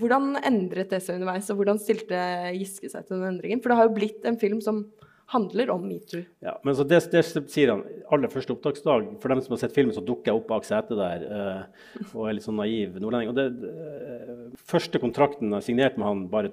hvordan 0.00 0.34
endret 0.42 0.92
det 0.92 1.02
seg 1.04 1.18
underveis, 1.18 1.48
og 1.52 1.60
hvordan 1.60 1.80
stilte 1.82 2.20
Giske 2.56 2.90
seg 2.90 3.06
til 3.06 3.18
den 3.18 3.34
endringen? 3.34 3.62
For 3.62 3.72
det 3.72 3.80
har 3.80 3.88
jo 3.88 3.96
blitt 3.96 4.28
en 4.28 4.40
film 4.40 4.62
som 4.64 4.84
handler 5.26 5.70
om 5.70 5.84
metoo. 5.88 6.22
Ja, 6.44 6.54
men 6.64 6.76
det, 6.88 6.98
det, 7.12 7.22
sier 7.24 7.72
han 7.72 7.82
aller 8.12 8.30
første 8.32 8.54
opptaksdag. 8.54 9.08
For 9.22 9.32
dem 9.32 9.40
som 9.44 9.54
har 9.54 9.62
sett 9.62 9.76
filmen, 9.76 9.94
så 9.96 10.04
dukker 10.04 10.30
jeg 10.30 10.40
opp 10.40 10.48
bak 10.50 10.66
setet 10.68 11.00
der 11.00 11.24
uh, 11.28 12.10
og 12.12 12.28
er 12.28 12.36
litt 12.36 12.46
sånn 12.46 12.60
naiv 12.60 12.98
nordlending. 13.00 13.32
Og 13.32 13.38
det, 13.38 13.46
det, 13.62 14.64
første 14.68 15.00
kontrakten 15.02 15.54
jeg 15.56 15.68
signerte 15.70 16.00
med 16.00 16.10
han 16.10 16.26
bare 16.32 16.52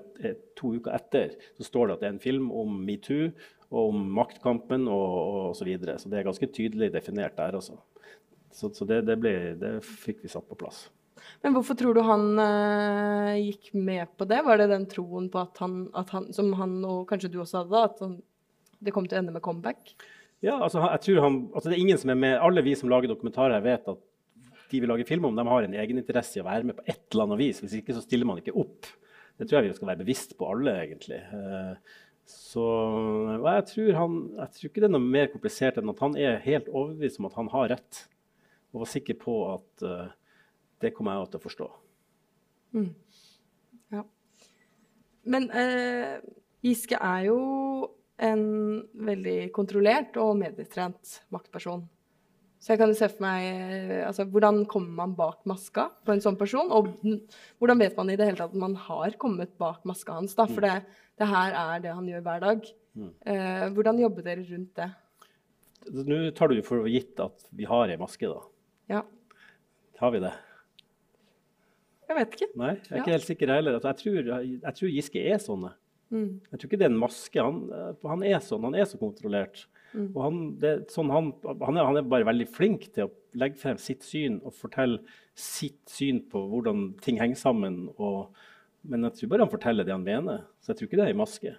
to 0.60 0.76
uker 0.78 0.96
etter, 0.96 1.36
så 1.60 1.68
står 1.68 1.90
det 1.90 1.98
at 1.98 2.06
det 2.06 2.10
er 2.10 2.16
en 2.16 2.24
film 2.24 2.48
om 2.64 2.80
metoo 2.88 3.32
og 3.72 3.94
om 3.94 4.08
maktkampen 4.18 4.88
og, 4.92 5.12
og, 5.20 5.52
så 5.56 5.68
videre. 5.68 5.98
Så 6.00 6.12
det 6.12 6.20
er 6.20 6.28
ganske 6.28 6.52
tydelig 6.52 6.92
definert 6.96 7.38
der 7.40 7.60
også. 7.60 7.78
Så, 8.52 8.72
så 8.76 8.88
det, 8.88 9.04
ble, 9.20 9.36
det, 9.60 9.78
fikk 9.84 10.26
vi 10.26 10.32
satt 10.32 10.48
på 10.48 10.60
plass. 10.60 10.90
Men 11.42 11.56
hvorfor 11.56 11.78
tror 11.80 11.98
du 11.98 12.02
han 12.06 12.28
uh, 12.40 13.38
gikk 13.38 13.72
med 13.78 14.12
på 14.18 14.28
det? 14.30 14.42
Var 14.46 14.62
det 14.62 14.70
den 14.74 14.88
troen 14.92 15.30
på 15.34 15.42
at 15.42 15.62
han, 15.64 15.86
at 15.98 16.14
han, 16.16 16.30
som 16.36 16.52
han 16.60 16.80
og 16.88 17.06
kanskje 17.10 17.32
du 17.34 17.40
også 17.44 17.64
hadde, 17.64 17.86
at 17.90 18.04
han 18.06 18.20
det 18.82 18.94
kom 18.96 19.06
til 19.06 19.20
å 19.20 19.22
ende 19.22 19.34
med 19.36 19.44
comeback? 19.46 19.94
Ja, 20.42 20.56
altså, 20.58 20.82
jeg 20.88 21.04
tror 21.06 21.20
han, 21.26 21.36
altså 21.54 21.70
det 21.70 21.76
er 21.76 21.84
ingen 21.84 22.00
som 22.02 22.12
er 22.14 22.18
med, 22.18 22.40
Alle 22.42 22.64
vi 22.66 22.74
som 22.78 22.90
lager 22.90 23.12
dokumentarer, 23.12 23.60
her 23.60 23.66
vet 23.66 23.92
at 23.92 24.00
de 24.72 24.80
vi 24.82 24.88
lager 24.88 25.06
film 25.06 25.28
om, 25.28 25.36
de 25.38 25.46
har 25.46 25.68
en 25.68 25.76
egeninteresse 25.84 26.40
i 26.40 26.42
å 26.42 26.48
være 26.48 26.66
med 26.66 26.78
på 26.78 26.86
et 26.88 27.04
eller 27.12 27.28
annet 27.28 27.42
vis. 27.42 27.60
Hvis 27.62 27.76
ikke 27.78 27.94
så 27.94 28.04
stiller 28.06 28.30
man 28.30 28.40
ikke 28.40 28.56
opp. 28.58 28.88
Det 29.38 29.48
tror 29.48 29.60
jeg 29.60 29.72
vi 29.72 29.76
skal 29.78 29.92
være 29.92 30.02
bevisst 30.02 30.34
på 30.40 30.48
alle, 30.48 30.78
egentlig. 30.86 31.20
Eh, 31.20 32.00
så 32.32 32.64
jeg 33.44 33.66
tror, 33.72 33.92
han, 33.98 34.16
jeg 34.38 34.56
tror 34.56 34.70
ikke 34.70 34.84
det 34.84 34.88
er 34.88 34.96
noe 34.96 35.12
mer 35.18 35.30
komplisert 35.34 35.80
enn 35.82 35.92
at 35.92 36.02
han 36.06 36.16
er 36.20 36.40
helt 36.46 36.72
overbevist 36.72 37.20
om 37.20 37.28
at 37.28 37.38
han 37.40 37.52
har 37.52 37.70
rett. 37.74 38.02
Og 38.72 38.86
var 38.86 38.92
sikker 38.94 39.18
på 39.20 39.36
at 39.52 39.84
uh, 39.84 40.14
det 40.82 40.94
kommer 40.96 41.18
jeg 41.18 41.32
til 41.32 41.42
å 41.42 41.46
forstå. 41.46 41.70
Mm. 42.78 42.92
Ja. 43.94 44.04
Men 45.32 45.50
eh, 45.54 46.20
Giske 46.66 46.98
er 46.98 47.26
jo 47.30 47.40
en 48.22 48.44
veldig 48.94 49.40
kontrollert 49.56 50.18
og 50.22 50.38
medietrent 50.40 51.20
maktperson. 51.34 51.84
Så 52.62 52.76
jeg 52.76 52.82
kan 52.82 52.92
jo 52.92 52.98
se 52.98 53.08
for 53.10 53.24
meg 53.26 53.46
eh, 53.50 54.02
altså, 54.06 54.28
Hvordan 54.30 54.64
kommer 54.70 54.94
man 55.00 55.16
bak 55.18 55.40
maska 55.50 55.88
på 56.06 56.14
en 56.14 56.22
sånn 56.22 56.38
person? 56.38 56.70
Og 56.70 56.92
hvordan 57.58 57.82
vet 57.82 57.98
man 57.98 58.12
i 58.14 58.18
det 58.20 58.28
hele 58.30 58.38
tatt 58.38 58.54
at 58.54 58.62
man 58.62 58.78
har 58.78 59.18
kommet 59.22 59.56
bak 59.62 59.82
maska 59.90 60.20
hans? 60.20 60.38
da? 60.38 60.46
For 60.50 60.62
det, 60.66 60.76
det 61.18 61.30
her 61.32 61.58
er 61.58 61.82
det 61.82 61.96
han 61.98 62.10
gjør 62.10 62.28
hver 62.28 62.46
dag. 62.46 62.70
Eh, 63.26 63.66
hvordan 63.74 64.04
jobber 64.04 64.28
dere 64.28 64.46
rundt 64.46 64.78
det? 64.78 64.92
Nå 65.90 66.22
tar 66.38 66.54
du 66.54 66.62
for 66.62 66.86
gitt 66.92 67.18
at 67.24 67.48
vi 67.58 67.66
har 67.66 67.90
ei 67.90 67.98
maske, 67.98 68.30
da. 68.30 68.46
Ja, 68.92 69.02
Har 70.02 70.12
vi 70.14 70.22
det? 70.22 70.34
Jeg 72.12 72.18
vet 72.20 72.36
ikke. 72.38 72.50
Nei, 72.60 72.74
jeg 72.76 72.92
er 72.92 72.98
Ja. 72.98 73.04
ikke 73.04 73.16
helt 73.16 73.30
sikker 73.30 73.54
heller. 73.56 73.78
Altså, 73.80 73.92
jeg, 73.94 74.02
tror, 74.04 74.32
jeg 74.68 74.76
tror 74.80 74.92
Giske 74.96 75.24
er 75.32 75.40
sånne. 75.42 75.72
Mm. 76.12 76.42
Jeg 76.52 76.60
tror 76.60 76.68
ikke 76.68 76.80
det 76.82 76.88
er 76.88 76.92
en 76.92 77.00
maske. 77.00 77.40
Han, 77.48 77.60
eh, 77.72 78.08
han 78.12 78.24
er 78.28 78.40
sånn. 78.44 78.66
Han 78.68 78.76
er 78.76 78.86
så 78.90 79.00
kontrollert. 79.00 79.66
Mm. 79.96 80.10
Og 80.16 80.22
han, 80.26 80.40
det, 80.60 80.74
sånn 80.92 81.10
han, 81.12 81.32
han, 81.48 81.78
er, 81.80 81.88
han 81.88 82.00
er 82.02 82.08
bare 82.12 82.28
veldig 82.28 82.48
flink 82.52 82.90
til 82.96 83.08
å 83.08 83.12
legge 83.40 83.60
frem 83.60 83.80
sitt 83.80 84.04
syn 84.04 84.42
og 84.44 84.54
fortelle 84.56 85.00
sitt 85.40 85.80
syn 85.92 86.20
på 86.32 86.42
hvordan 86.52 86.90
ting 87.04 87.20
henger 87.20 87.40
sammen. 87.40 87.86
Og, 87.98 88.30
men 88.84 89.08
jeg 89.08 89.22
tror 89.22 89.32
bare 89.34 89.46
han 89.48 89.54
forteller 89.56 89.88
det 89.88 89.96
han 89.96 90.04
mener. 90.08 90.46
Så 90.60 90.72
jeg 90.74 90.82
tror 90.82 90.90
ikke 90.90 91.00
det 91.02 91.08
er 91.08 91.16
en 91.16 91.24
maske. 91.24 91.56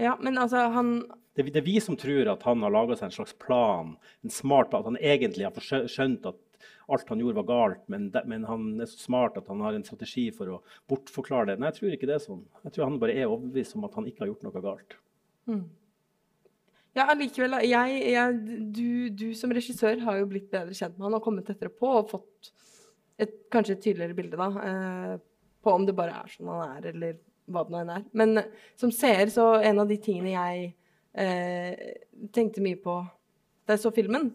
Ja, 0.00 0.16
men 0.20 0.36
altså, 0.42 0.68
han 0.74 0.96
Det, 1.36 1.48
det 1.50 1.60
er 1.62 1.66
vi 1.66 1.80
som 1.82 1.96
tror 1.98 2.28
at 2.30 2.44
han 2.46 2.62
har 2.62 2.70
laga 2.70 2.94
seg 2.98 3.08
en 3.08 3.14
slags 3.16 3.32
plan, 3.42 3.96
en 4.22 4.30
smart 4.30 4.68
plan, 4.70 4.84
at 4.84 4.92
han 4.92 5.00
egentlig 5.00 5.48
har 5.48 5.88
skjønt 5.90 6.26
at 6.30 6.36
alt 6.94 7.08
han 7.12 7.22
gjorde, 7.22 7.38
var 7.40 7.48
galt, 7.50 7.86
men, 7.92 8.10
de, 8.14 8.22
men 8.30 8.44
han 8.48 8.66
er 8.80 8.90
så 8.90 9.00
smart 9.06 9.38
at 9.40 9.48
han 9.52 9.62
har 9.64 9.76
en 9.76 9.86
strategi 9.86 10.26
for 10.34 10.56
å 10.56 10.60
bortforklare 10.90 11.52
det. 11.52 11.60
Nei, 11.60 11.70
jeg 11.72 11.80
tror 11.80 11.96
ikke 11.96 12.10
det 12.10 12.18
er 12.18 12.26
sånn. 12.26 12.44
Jeg 12.66 12.76
tror 12.76 12.88
han 12.88 13.00
bare 13.02 13.16
er 13.16 13.30
overbevist 13.30 13.78
om 13.78 13.88
at 13.88 13.96
han 13.98 14.10
ikke 14.10 14.24
har 14.24 14.32
gjort 14.32 14.46
noe 14.46 14.64
galt. 14.64 14.98
Ja, 16.94 17.08
allikevel. 17.10 17.56
Jeg, 17.66 18.00
jeg, 18.14 18.58
du, 18.74 18.88
du 19.10 19.28
som 19.34 19.52
regissør 19.54 19.98
har 20.06 20.20
jo 20.20 20.28
blitt 20.30 20.50
bedre 20.52 20.76
kjent 20.76 20.94
med 20.98 21.08
han 21.08 21.16
og 21.18 21.24
kommet 21.24 21.48
tettere 21.48 21.72
på 21.74 21.90
og 21.90 22.12
fått 22.12 22.52
et, 23.18 23.34
kanskje 23.52 23.74
et 23.76 23.82
tydeligere 23.82 24.16
bilde 24.18 24.38
da, 24.38 24.48
eh, 24.62 25.14
på 25.64 25.74
om 25.74 25.86
det 25.86 25.96
bare 25.96 26.20
er 26.22 26.30
sånn 26.30 26.50
han 26.50 26.76
er, 26.76 26.88
eller 26.92 27.18
hva 27.50 27.64
det 27.66 27.74
nå 27.74 27.82
enn 27.82 27.92
er. 27.96 28.06
Men 28.16 28.38
eh, 28.40 28.48
som 28.78 28.92
seer, 28.94 29.26
så 29.32 29.54
en 29.58 29.82
av 29.82 29.90
de 29.90 29.98
tingene 30.02 30.34
jeg 30.36 30.70
eh, 31.18 31.84
tenkte 32.34 32.64
mye 32.64 32.78
på 32.80 33.00
da 33.64 33.76
jeg 33.76 33.84
så 33.86 33.94
filmen, 33.96 34.28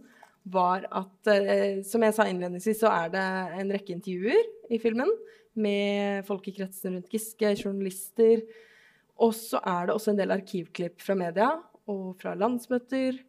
var 0.52 0.86
at 0.92 1.30
eh, 1.32 1.82
Som 1.86 2.04
jeg 2.06 2.16
sa 2.16 2.28
innledningsvis, 2.30 2.82
så 2.82 2.92
er 2.92 3.14
det 3.14 3.26
en 3.62 3.74
rekke 3.74 3.96
intervjuer 3.96 4.74
i 4.74 4.80
filmen 4.82 5.12
med 5.60 6.26
folk 6.28 6.48
i 6.48 6.54
kretsen 6.56 6.96
rundt 6.96 7.12
Giske, 7.14 7.56
journalister. 7.58 8.44
Og 9.20 9.34
så 9.36 9.60
er 9.66 9.88
det 9.88 9.96
også 9.96 10.14
en 10.14 10.22
del 10.22 10.36
arkivklipp 10.36 11.02
fra 11.04 11.18
media 11.20 11.50
og 11.90 12.14
fra 12.22 12.36
landsmøter. 12.38 13.20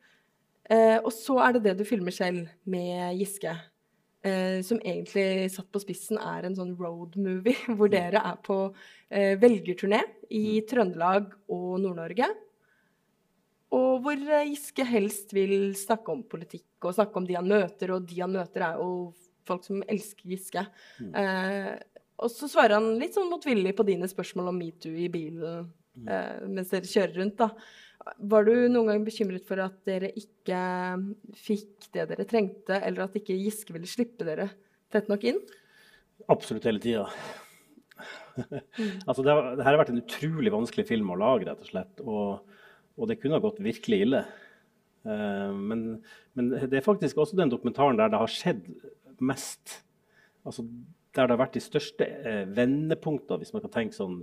Eh, 0.71 0.99
og 1.01 1.11
så 1.15 1.41
er 1.43 1.57
det 1.57 1.65
det 1.67 1.79
du 1.81 1.85
filmer 1.89 2.15
selv 2.15 2.47
med 2.71 3.19
Giske. 3.19 3.57
Eh, 4.21 4.61
som 4.61 4.81
egentlig 4.85 5.49
satt 5.49 5.71
på 5.73 5.81
spissen 5.81 6.19
er 6.21 6.45
en 6.45 6.57
sånn 6.59 6.75
road 6.77 7.17
movie, 7.17 7.57
hvor 7.77 7.91
dere 7.93 8.21
er 8.21 8.39
på 8.45 8.63
eh, 9.09 9.35
velgerturné 9.41 10.03
i 10.37 10.61
Trøndelag 10.69 11.33
og 11.49 11.81
Nord-Norge. 11.81 12.29
Og 13.77 14.01
hvor 14.03 14.23
Giske 14.49 14.85
helst 14.87 15.35
vil 15.35 15.73
snakke 15.79 16.11
om 16.11 16.25
politikk 16.27 16.89
og 16.89 16.97
snakke 16.97 17.21
om 17.21 17.27
de 17.29 17.37
han 17.39 17.51
møter, 17.51 17.93
og 17.95 18.09
de 18.09 18.19
han 18.19 18.33
møter, 18.35 18.65
er 18.67 18.81
jo 18.81 19.13
folk 19.47 19.67
som 19.67 19.85
elsker 19.91 20.31
Giske. 20.33 20.65
Eh, 20.99 21.75
og 22.21 22.33
så 22.33 22.49
svarer 22.51 22.77
han 22.79 22.99
litt 23.01 23.17
sånn 23.17 23.31
motvillig 23.31 23.73
på 23.79 23.87
dine 23.89 24.09
spørsmål 24.11 24.51
om 24.51 24.59
metoo 24.61 24.93
i 24.93 25.07
bilen 25.13 25.71
eh, 26.05 26.43
mens 26.51 26.73
dere 26.75 26.91
kjører 26.91 27.17
rundt, 27.23 27.39
da. 27.41 27.53
Var 28.33 28.47
du 28.49 28.53
noen 28.73 28.89
gang 28.89 29.03
bekymret 29.05 29.45
for 29.49 29.61
at 29.63 29.77
dere 29.89 30.09
ikke 30.17 30.61
fikk 31.37 31.91
det 31.95 32.07
dere 32.11 32.27
trengte, 32.29 32.79
eller 32.81 33.07
at 33.07 33.17
ikke 33.21 33.37
Giske 33.37 33.77
ville 33.77 33.89
slippe 33.89 34.27
dere 34.27 34.49
tett 34.91 35.11
nok 35.13 35.27
inn? 35.29 35.41
Absolutt 36.33 36.67
hele 36.69 36.83
tida. 36.83 37.07
altså, 39.09 39.23
det, 39.23 39.31
har, 39.31 39.51
det 39.57 39.67
her 39.67 39.75
har 39.75 39.81
vært 39.83 39.93
en 39.93 40.01
utrolig 40.01 40.53
vanskelig 40.55 40.87
film 40.89 41.13
å 41.13 41.19
lage, 41.21 41.47
rett 41.49 41.61
og 41.61 41.71
slett. 41.71 42.03
Og, 42.05 42.57
og 43.01 43.09
det 43.09 43.19
kunne 43.21 43.39
ha 43.39 43.43
gått 43.43 43.63
virkelig 43.65 44.03
ille. 44.05 44.25
Eh, 45.09 45.53
men, 45.57 45.85
men 46.37 46.51
det 46.53 46.81
er 46.81 46.87
faktisk 46.87 47.21
også 47.21 47.39
den 47.39 47.53
dokumentaren 47.53 47.99
der 47.99 48.13
det 48.13 48.21
har 48.21 48.33
skjedd 48.33 48.67
mest. 49.25 49.81
Altså, 50.45 50.67
der 51.17 51.27
det 51.27 51.35
har 51.35 51.43
vært 51.43 51.57
de 51.57 51.65
største 51.65 52.07
eh, 52.07 52.45
vendepunktene, 52.57 53.41
hvis 53.41 53.55
man 53.57 53.65
kan 53.65 53.75
tenke 53.79 53.97
sånn 53.97 54.21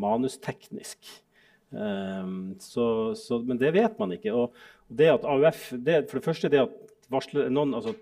manusteknisk. 0.00 1.10
Eh, 1.74 2.32
så, 2.64 2.86
så, 3.18 3.40
men 3.44 3.60
det 3.60 3.74
vet 3.76 4.00
man 4.00 4.16
ikke. 4.16 4.32
Og, 4.34 4.64
det 4.94 5.08
at 5.14 5.24
AUF 5.24 5.70
det, 5.80 6.04
For 6.10 6.20
det 6.20 6.26
første 6.26 6.50
det 6.52 6.64
at 6.66 6.74
varsler, 7.12 7.48
noen, 7.52 7.76
altså, 7.76 7.94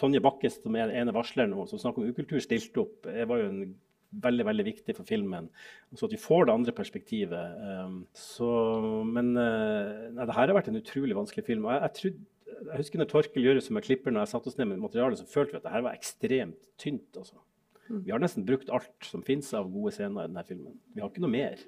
Tonje 0.00 0.22
Bakke, 0.24 0.50
som 0.50 0.76
er 0.76 0.92
ene 0.96 1.14
varsleren 1.14 1.54
som 1.68 1.80
snakker 1.80 2.02
om 2.02 2.12
ukultur, 2.12 2.40
stilte 2.42 2.84
opp. 2.84 3.06
Jeg 3.06 3.28
var 3.30 3.42
jo 3.42 3.50
en 3.50 3.74
veldig 4.12 4.46
veldig 4.46 4.64
viktig 4.66 4.96
for 4.96 5.08
filmen. 5.08 5.48
Så 5.96 6.08
at 6.08 6.14
vi 6.14 6.20
får 6.20 6.46
det 6.46 6.56
andre 6.56 6.74
perspektivet. 6.76 7.62
Um, 7.84 8.02
så, 8.16 8.50
men 9.08 9.32
uh, 9.38 10.10
nei, 10.12 10.26
det 10.26 10.36
her 10.36 10.50
har 10.50 10.56
vært 10.58 10.68
en 10.72 10.80
utrolig 10.80 11.16
vanskelig 11.16 11.46
film. 11.46 11.68
Og 11.68 11.74
jeg, 11.74 11.82
jeg, 11.82 11.94
trodde, 12.00 12.58
jeg 12.66 12.82
husker 12.82 13.02
når 13.02 13.10
Torkel 13.12 13.48
Gjøres 13.48 13.70
som 13.70 13.80
er 13.80 13.86
klipper, 13.86 14.14
når 14.14 14.26
jeg 14.26 14.34
satte 14.34 14.52
oss 14.52 14.58
ned 14.60 14.70
med 14.72 14.84
materialet, 14.84 15.22
så 15.22 15.30
følte 15.30 15.56
vi 15.56 15.62
at 15.62 15.68
det 15.68 15.74
her 15.76 15.86
var 15.86 15.96
ekstremt 15.96 16.60
tynt. 16.82 17.08
Altså. 17.16 17.40
Vi 17.92 18.12
har 18.12 18.22
nesten 18.22 18.46
brukt 18.48 18.70
alt 18.72 19.08
som 19.08 19.24
finnes 19.26 19.48
av 19.56 19.70
gode 19.72 19.94
scener 19.96 20.26
i 20.26 20.30
denne 20.30 20.46
filmen. 20.48 20.76
Vi 20.94 21.02
har 21.02 21.10
ikke 21.12 21.24
noe 21.24 21.34
mer. 21.38 21.58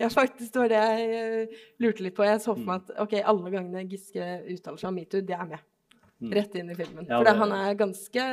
Ja, 0.00 0.08
faktisk, 0.08 0.54
det 0.54 0.60
var 0.62 0.70
det 0.72 0.76
jeg 0.80 1.08
eh, 1.12 1.58
lurte 1.84 2.04
litt 2.06 2.14
på. 2.16 2.24
Jeg 2.24 2.40
så 2.40 2.54
for 2.54 2.64
meg 2.64 2.86
at 2.86 3.02
okay, 3.02 3.20
alle 3.20 3.50
gangene 3.52 3.82
Giske 3.84 4.24
uttaler 4.48 4.80
seg 4.80 4.88
om 4.88 4.94
metoo, 4.96 5.20
det 5.28 5.34
er 5.36 5.50
med. 5.50 5.66
Rett 6.32 6.56
inn 6.56 6.72
i 6.72 6.76
filmen. 6.78 7.04
For 7.04 7.28
han 7.42 7.52
er 7.52 7.76
ganske 7.76 8.24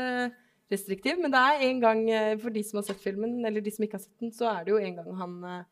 restriktiv. 0.71 1.19
Men 1.21 1.33
det 1.33 1.41
er 1.41 1.65
en 1.69 1.81
gang, 1.83 2.03
eh, 2.11 2.35
for 2.41 2.53
de 2.53 2.63
som 2.65 2.81
har 2.81 2.87
sett 2.87 3.01
filmen, 3.03 3.39
eller 3.45 3.63
de 3.63 3.73
som 3.73 3.85
ikke 3.85 3.99
har 3.99 4.05
sett 4.05 4.23
den, 4.23 4.33
så 4.35 4.49
er 4.51 4.65
det 4.65 4.73
jo 4.73 4.79
en 4.81 4.99
gang 4.99 5.19
han 5.21 5.35
eh, 5.51 5.65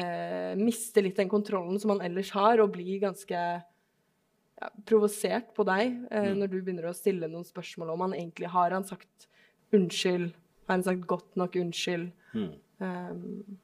eh, 0.00 0.52
mister 0.60 1.06
litt 1.06 1.18
den 1.20 1.32
kontrollen 1.32 1.80
som 1.82 1.94
han 1.94 2.04
ellers 2.06 2.32
har, 2.34 2.62
og 2.62 2.74
blir 2.76 3.02
ganske 3.02 3.40
ja, 3.40 4.70
provosert 4.86 5.52
på 5.56 5.66
deg 5.68 5.98
eh, 6.10 6.32
når 6.36 6.52
du 6.52 6.58
begynner 6.60 6.90
å 6.90 6.96
stille 6.96 7.30
noen 7.30 7.46
spørsmål 7.46 7.94
om 7.94 8.06
han 8.08 8.16
egentlig 8.18 8.50
har 8.54 8.74
han 8.74 8.86
sagt 8.88 9.28
unnskyld. 9.74 10.32
Har 10.66 10.78
han 10.78 10.86
sagt 10.86 11.06
godt 11.10 11.34
nok 11.40 11.58
unnskyld? 11.60 12.10
Mm. 12.34 12.52
Um, 12.84 13.58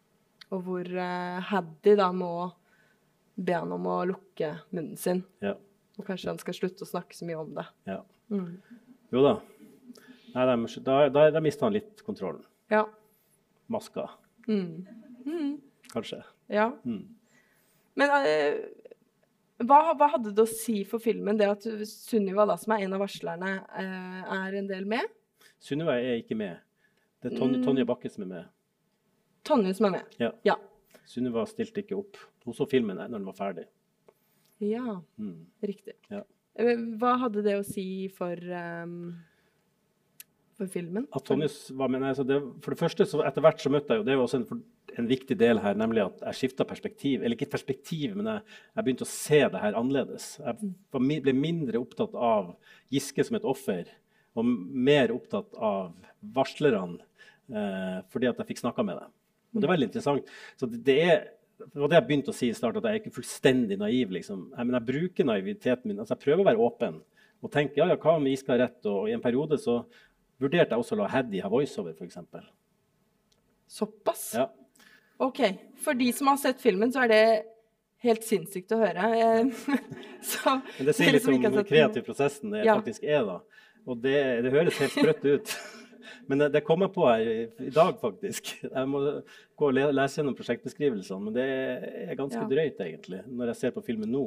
og 0.51 0.65
hvor 0.67 0.87
uh, 0.87 1.39
Haddy 1.47 1.95
da 1.99 2.09
må 2.15 2.33
be 3.41 3.55
han 3.57 3.73
om 3.75 3.87
å 3.89 4.01
lukke 4.11 4.53
munnen 4.75 4.99
sin. 5.01 5.23
Ja. 5.43 5.55
Og 5.99 6.07
kanskje 6.07 6.33
han 6.33 6.41
skal 6.43 6.57
slutte 6.57 6.85
å 6.87 6.91
snakke 6.91 7.17
så 7.17 7.29
mye 7.29 7.41
om 7.41 7.55
det. 7.59 7.67
ja. 7.91 8.03
Mm. 8.31 8.61
Jo 9.11 9.25
da. 9.25 9.33
Nei, 10.35 10.47
da, 10.47 10.57
da, 10.85 11.09
da, 11.09 11.31
da 11.31 11.41
mista 11.41 11.67
han 11.67 11.73
litt 11.75 12.03
kontrollen. 12.07 12.45
Ja. 12.71 12.85
Maska, 13.69 14.09
Mm. 14.49 15.61
kanskje. 15.93 16.23
ja. 16.49 16.71
Mm. 16.85 17.05
Men 17.97 18.11
uh, 18.11 18.65
hva, 19.67 19.93
hva 19.99 20.09
hadde 20.15 20.33
det 20.35 20.43
å 20.43 20.49
si 20.49 20.85
for 20.89 20.99
filmen, 21.03 21.37
det 21.37 21.49
at 21.51 21.67
Sunniva, 21.87 22.47
da, 22.49 22.57
som 22.57 22.73
er 22.73 22.85
en 22.87 22.95
av 22.97 23.01
varslerne, 23.03 23.51
uh, 23.69 24.47
er 24.47 24.55
en 24.59 24.67
del 24.71 24.87
med? 24.89 25.07
Sunniva 25.61 25.99
er 26.01 26.23
ikke 26.23 26.37
med. 26.39 26.57
Det 27.21 27.33
er 27.33 27.37
Tonje, 27.39 27.59
Mm. 27.61 27.65
Tonje 27.67 27.85
Bakke 27.87 28.11
som 28.11 28.23
er 28.25 28.31
med. 28.31 28.47
Tonje 29.45 29.75
som 29.77 29.87
er 29.91 29.91
med. 29.99 30.17
Ja. 30.19 30.31
Ja. 30.45 30.57
Sunniva 31.05 31.45
stilte 31.47 31.83
ikke 31.83 31.99
opp. 31.99 32.17
Hun 32.47 32.55
så 32.57 32.65
filmen 32.71 32.97
når 32.97 33.11
den 33.13 33.25
var 33.29 33.35
ferdig. 33.37 33.67
Ja, 34.61 35.01
Mm. 35.19 35.47
riktig. 35.63 35.95
Ja. 36.11 36.23
Eh, 36.57 36.77
Hva 36.99 37.19
hadde 37.19 37.43
det 37.45 37.55
å 37.59 37.65
si 37.65 38.09
for, 38.09 38.35
ehm, 38.37 39.15
for 40.61 40.71
filmen? 40.71 41.07
At 41.17 41.25
Tonje 41.27 41.49
var 41.77 41.91
med, 41.93 42.05
altså 42.07 42.27
det, 42.29 42.39
for 42.65 42.75
det 42.75 42.81
første, 42.81 43.07
så 43.09 43.23
etter 43.27 43.45
hvert 43.45 43.63
så 43.63 43.73
møtte 43.73 43.97
jeg 43.97 44.03
jo, 44.03 44.07
det 44.07 44.13
er 44.13 44.19
jo 44.19 44.27
også 44.27 44.41
en, 44.43 44.63
en 45.01 45.09
viktig 45.11 45.37
del 45.41 45.63
her, 45.65 45.79
nemlig 45.81 46.05
at 46.05 46.23
jeg 46.29 46.39
skifta 46.41 46.67
perspektiv. 46.69 47.25
Eller 47.25 47.39
ikke 47.39 47.51
perspektiv, 47.55 48.15
men 48.19 48.29
jeg, 48.35 48.59
jeg 48.77 48.87
begynte 48.87 49.09
å 49.09 49.13
se 49.13 49.41
det 49.55 49.65
her 49.65 49.79
annerledes. 49.81 50.29
Jeg 50.43 50.71
var, 50.93 51.09
ble 51.27 51.37
mindre 51.37 51.83
opptatt 51.83 52.15
av 52.15 52.55
Giske 52.93 53.27
som 53.27 53.41
et 53.41 53.49
offer, 53.49 53.91
og 54.39 54.47
mer 54.47 55.15
opptatt 55.15 55.57
av 55.57 55.95
varslerne, 56.37 57.03
eh, 57.51 57.99
fordi 58.13 58.31
at 58.31 58.41
jeg 58.41 58.53
fikk 58.53 58.65
snakka 58.65 58.87
med 58.87 59.01
dem. 59.01 59.13
Og 59.51 59.59
det 59.59 59.67
er 59.67 59.75
veldig 59.75 59.91
interessant. 59.91 60.35
Så 60.61 60.69
det, 60.71 60.85
det 60.87 60.99
er 61.09 61.21
det 61.61 61.77
var 61.77 61.91
det 61.93 61.99
jeg 61.99 62.07
begynte 62.09 62.33
å 62.33 62.37
si 62.37 62.49
i 62.49 62.57
start, 62.57 62.79
at 62.79 62.87
jeg 62.89 62.97
er 62.97 63.03
ikke 63.03 63.19
fullstendig 63.19 63.77
naiv. 63.81 64.15
liksom. 64.17 64.47
Jeg, 64.55 64.67
men 64.67 64.77
jeg 64.79 64.87
bruker 64.87 65.27
naiviteten 65.29 65.91
min. 65.91 65.99
altså 66.01 66.15
Jeg 66.15 66.25
prøver 66.25 66.41
å 66.41 66.47
være 66.49 66.65
åpen 66.65 67.01
og 67.41 67.53
tenke 67.53 67.81
ja, 67.81 67.87
ja, 67.89 67.97
hva 68.01 68.17
om 68.19 68.29
Giske 68.29 68.53
har 68.53 68.63
rett? 68.65 68.81
Og 68.89 69.09
i 69.09 69.15
en 69.17 69.23
periode 69.25 69.59
så 69.61 69.81
vurderte 70.41 70.73
jeg 70.75 70.83
også 70.83 70.97
å 70.97 71.03
la 71.03 71.09
Haddy 71.13 71.41
ha 71.45 71.49
voiceover, 71.53 71.95
f.eks. 71.99 72.19
Såpass? 73.71 74.33
Ja. 74.35 74.49
OK. 75.21 75.41
For 75.85 75.95
de 75.95 76.11
som 76.17 76.31
har 76.33 76.39
sett 76.41 76.61
filmen, 76.63 76.93
så 76.93 77.05
er 77.05 77.13
det 77.13 77.25
helt 78.05 78.25
sinnssykt 78.27 78.73
å 78.73 78.79
høre. 78.81 79.11
Så, 80.31 80.57
Men 80.79 80.89
det 80.89 80.95
sier 80.97 81.13
litt 81.15 81.27
om 81.29 81.37
hvor 81.45 81.67
kreative 81.69 82.05
prosessen 82.07 82.55
det 82.55 82.65
Ja. 82.67 82.79
faktisk 82.81 83.05
er. 83.05 83.23
da. 83.29 83.39
Og 83.87 84.01
det, 84.03 84.17
det 84.45 84.53
høres 84.55 84.79
helt 84.81 84.97
sprøtt 84.97 85.25
ut. 85.29 85.55
Men 86.29 86.39
det, 86.43 86.49
det 86.57 86.65
kom 86.67 86.83
jeg 86.85 86.93
på 86.95 87.05
her 87.07 87.21
i, 87.29 87.37
i 87.69 87.71
dag, 87.75 87.95
faktisk. 88.01 88.51
Jeg 88.65 88.89
må 88.89 89.01
gå 89.59 89.69
og 89.69 89.75
le, 89.77 89.87
lese 89.95 90.21
gjennom 90.21 90.35
prosjektbeskrivelsene. 90.39 91.21
Men 91.29 91.37
det 91.37 91.47
er 92.11 92.19
ganske 92.19 92.41
Ja. 92.43 92.49
drøyt, 92.51 92.81
egentlig, 92.85 93.23
når 93.29 93.53
jeg 93.53 93.61
ser 93.61 93.75
på 93.77 93.85
filmen 93.87 94.11
nå. 94.13 94.25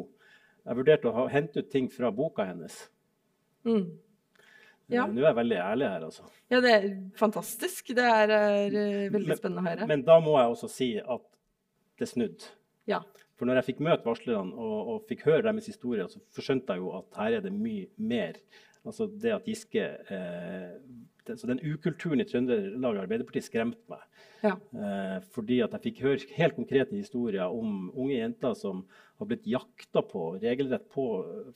Jeg 0.64 0.78
vurderte 0.80 1.10
å 1.10 1.16
ha, 1.18 1.26
hente 1.34 1.60
ut 1.60 1.70
ting 1.74 1.90
fra 1.92 2.12
boka 2.16 2.46
hennes. 2.48 2.78
Mm. 3.68 3.90
Ja. 4.92 5.06
Eh, 5.08 5.14
Nå 5.14 5.22
er 5.24 5.30
jeg 5.32 5.38
veldig 5.40 5.60
ærlig 5.64 5.88
her, 5.90 6.04
altså. 6.10 6.26
Ja, 6.52 6.60
det 6.62 6.72
er 6.76 6.88
fantastisk. 7.20 7.88
Det 7.96 8.04
er, 8.04 8.30
er 8.36 8.66
eh, 8.76 9.10
veldig 9.14 9.28
Men- 9.32 9.38
spennende 9.40 9.64
å 9.64 9.70
høre. 9.70 9.88
Men 9.88 10.04
da 10.04 10.20
må 10.20 10.36
jeg 10.40 10.50
også 10.56 10.70
si 10.70 10.90
at 11.00 11.22
det 12.00 12.08
snudde. 12.10 12.52
Ja. 12.90 13.00
For 13.40 13.46
når 13.50 13.62
jeg 13.62 13.68
fikk 13.76 13.80
møte 13.86 14.06
varslerne 14.06 14.54
og, 14.54 14.92
og 14.94 15.08
fikk 15.10 15.24
høre 15.26 15.42
deres 15.48 15.66
historier, 15.72 16.08
så 16.12 16.42
skjønte 16.44 16.76
jeg 16.76 16.84
jo 16.84 16.92
at 17.00 17.18
her 17.18 17.40
er 17.40 17.42
det 17.48 17.54
mye 17.56 17.88
mer. 17.98 18.38
Altså 18.86 19.08
det 19.08 19.32
at 19.32 19.46
Giske 19.48 19.80
eh, 20.12 20.74
det, 21.26 21.38
Så 21.40 21.48
den 21.48 21.62
ukulturen 21.64 22.20
i 22.20 22.26
Trøndelag 22.28 22.98
Arbeiderparti 23.06 23.40
skremte 23.46 23.80
meg. 23.88 24.02
Ja. 24.44 24.58
Eh, 24.76 25.22
fordi 25.32 25.62
at 25.64 25.72
jeg 25.78 25.86
fikk 25.88 26.02
høre 26.04 26.36
helt 26.36 26.58
konkrete 26.58 26.92
historier 27.00 27.48
om 27.48 27.88
unge 27.96 28.18
jenter 28.20 28.54
som 28.60 28.84
har 29.22 29.30
blitt 29.30 29.48
jakta 29.48 30.04
på, 30.04 30.34
regelrett 30.44 30.90
på 30.92 31.08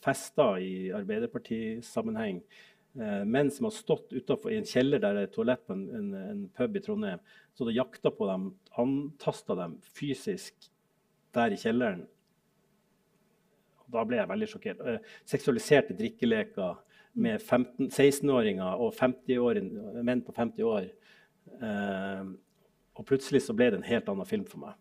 fester 0.01 0.61
i 0.63 0.71
Arbeiderpartisammenheng. 0.95 2.39
Eh, 2.39 2.76
menn 2.97 3.51
som 3.53 3.67
har 3.67 3.73
stått 3.75 4.13
utenfor, 4.15 4.49
i 4.49 4.57
en 4.57 4.65
kjeller 4.65 5.01
der 5.03 5.13
det 5.13 5.25
er 5.27 5.33
toalett 5.35 5.61
på 5.67 5.75
en, 5.75 5.83
en, 5.93 6.07
en 6.17 6.39
pub 6.57 6.79
i 6.79 6.81
Trondheim. 6.81 7.21
Så 7.53 7.67
det 7.67 7.75
jakta 7.77 8.09
på 8.13 8.25
dem, 8.29 8.47
antasta 8.81 9.55
dem 9.59 9.75
fysisk 9.97 10.69
der 11.37 11.53
i 11.53 11.59
kjelleren. 11.61 12.05
Da 13.87 14.03
ble 14.07 14.19
jeg 14.19 14.29
veldig 14.29 14.49
sjokkert. 14.51 14.81
Eh, 14.83 15.13
seksualiserte 15.29 15.95
drikkeleker 15.97 16.81
med 17.17 17.41
16-åringer 17.41 18.81
og 18.83 18.91
50 18.97 20.03
menn 20.05 20.21
på 20.25 20.35
50 20.35 20.67
år. 20.67 20.89
Eh, 21.57 22.27
og 22.97 23.07
plutselig 23.07 23.45
så 23.45 23.55
ble 23.57 23.71
det 23.71 23.81
en 23.81 23.87
helt 23.87 24.11
annen 24.11 24.29
film 24.29 24.45
for 24.49 24.65
meg. 24.65 24.77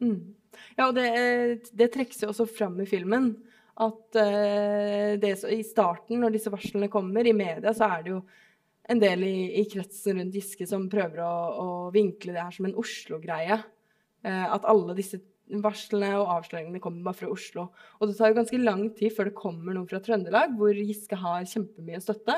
Mm. 0.00 0.34
Ja, 0.76 0.88
og 0.88 0.96
det, 0.96 1.06
eh, 1.14 1.54
det 1.76 1.92
trekkes 1.94 2.24
jo 2.24 2.32
også 2.32 2.48
fram 2.48 2.80
i 2.82 2.88
filmen. 2.88 3.34
At 3.80 4.18
eh, 4.18 5.16
det, 5.20 5.34
i 5.52 5.62
starten, 5.66 6.20
når 6.20 6.34
disse 6.34 6.52
varslene 6.52 6.90
kommer 6.92 7.26
i 7.26 7.36
media, 7.36 7.72
så 7.76 7.88
er 7.88 8.04
det 8.04 8.14
jo 8.14 8.20
en 8.90 9.00
del 9.00 9.22
i, 9.24 9.36
i 9.60 9.66
kretsen 9.70 10.18
rundt 10.18 10.34
Giske 10.34 10.66
som 10.66 10.88
prøver 10.90 11.22
å, 11.22 11.34
å 11.62 11.68
vinkle 11.94 12.34
det 12.34 12.42
her 12.42 12.56
som 12.56 12.66
en 12.68 12.78
Oslo-greie. 12.80 13.60
Eh, 14.26 14.46
at 14.50 14.66
alle 14.68 14.96
disse 14.98 15.22
varslene 15.50 16.12
og 16.18 16.32
avsløringene 16.36 16.82
kommer 16.82 17.08
bare 17.08 17.22
fra 17.22 17.30
Oslo. 17.32 17.68
Og 17.98 18.10
det 18.10 18.18
tar 18.18 18.32
jo 18.32 18.40
ganske 18.40 18.60
lang 18.62 18.84
tid 18.98 19.14
før 19.14 19.30
det 19.30 19.38
kommer 19.38 19.76
noen 19.76 19.88
fra 19.90 20.02
Trøndelag, 20.02 20.54
hvor 20.58 20.74
Giske 20.74 21.18
har 21.18 21.46
kjempemye 21.48 22.02
støtte. 22.02 22.36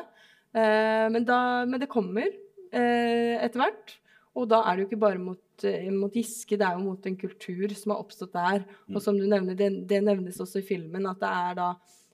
Eh, 0.52 1.08
men, 1.12 1.24
da, 1.28 1.40
men 1.68 1.82
det 1.82 1.92
kommer 1.92 2.28
etter 2.72 3.60
hvert. 3.60 3.98
Og 4.32 4.48
da 4.48 4.62
er 4.64 4.76
det 4.76 4.84
jo 4.84 4.88
ikke 4.88 5.02
bare 5.02 5.20
mot, 5.20 5.64
eh, 5.68 5.90
mot 5.92 6.14
Giske, 6.16 6.56
det 6.56 6.64
er 6.64 6.78
jo 6.78 6.86
mot 6.86 7.06
en 7.06 7.18
kultur 7.20 7.74
som 7.76 7.92
har 7.92 8.00
oppstått 8.00 8.32
der. 8.32 8.64
Og 8.88 9.02
som 9.04 9.18
du 9.18 9.26
nevner, 9.28 9.56
det, 9.58 9.70
det 9.90 10.00
nevnes 10.04 10.40
også 10.40 10.62
i 10.62 10.66
filmen, 10.66 11.08
at 11.10 11.20
det 11.20 11.28
er 11.28 11.58
da 11.58 11.68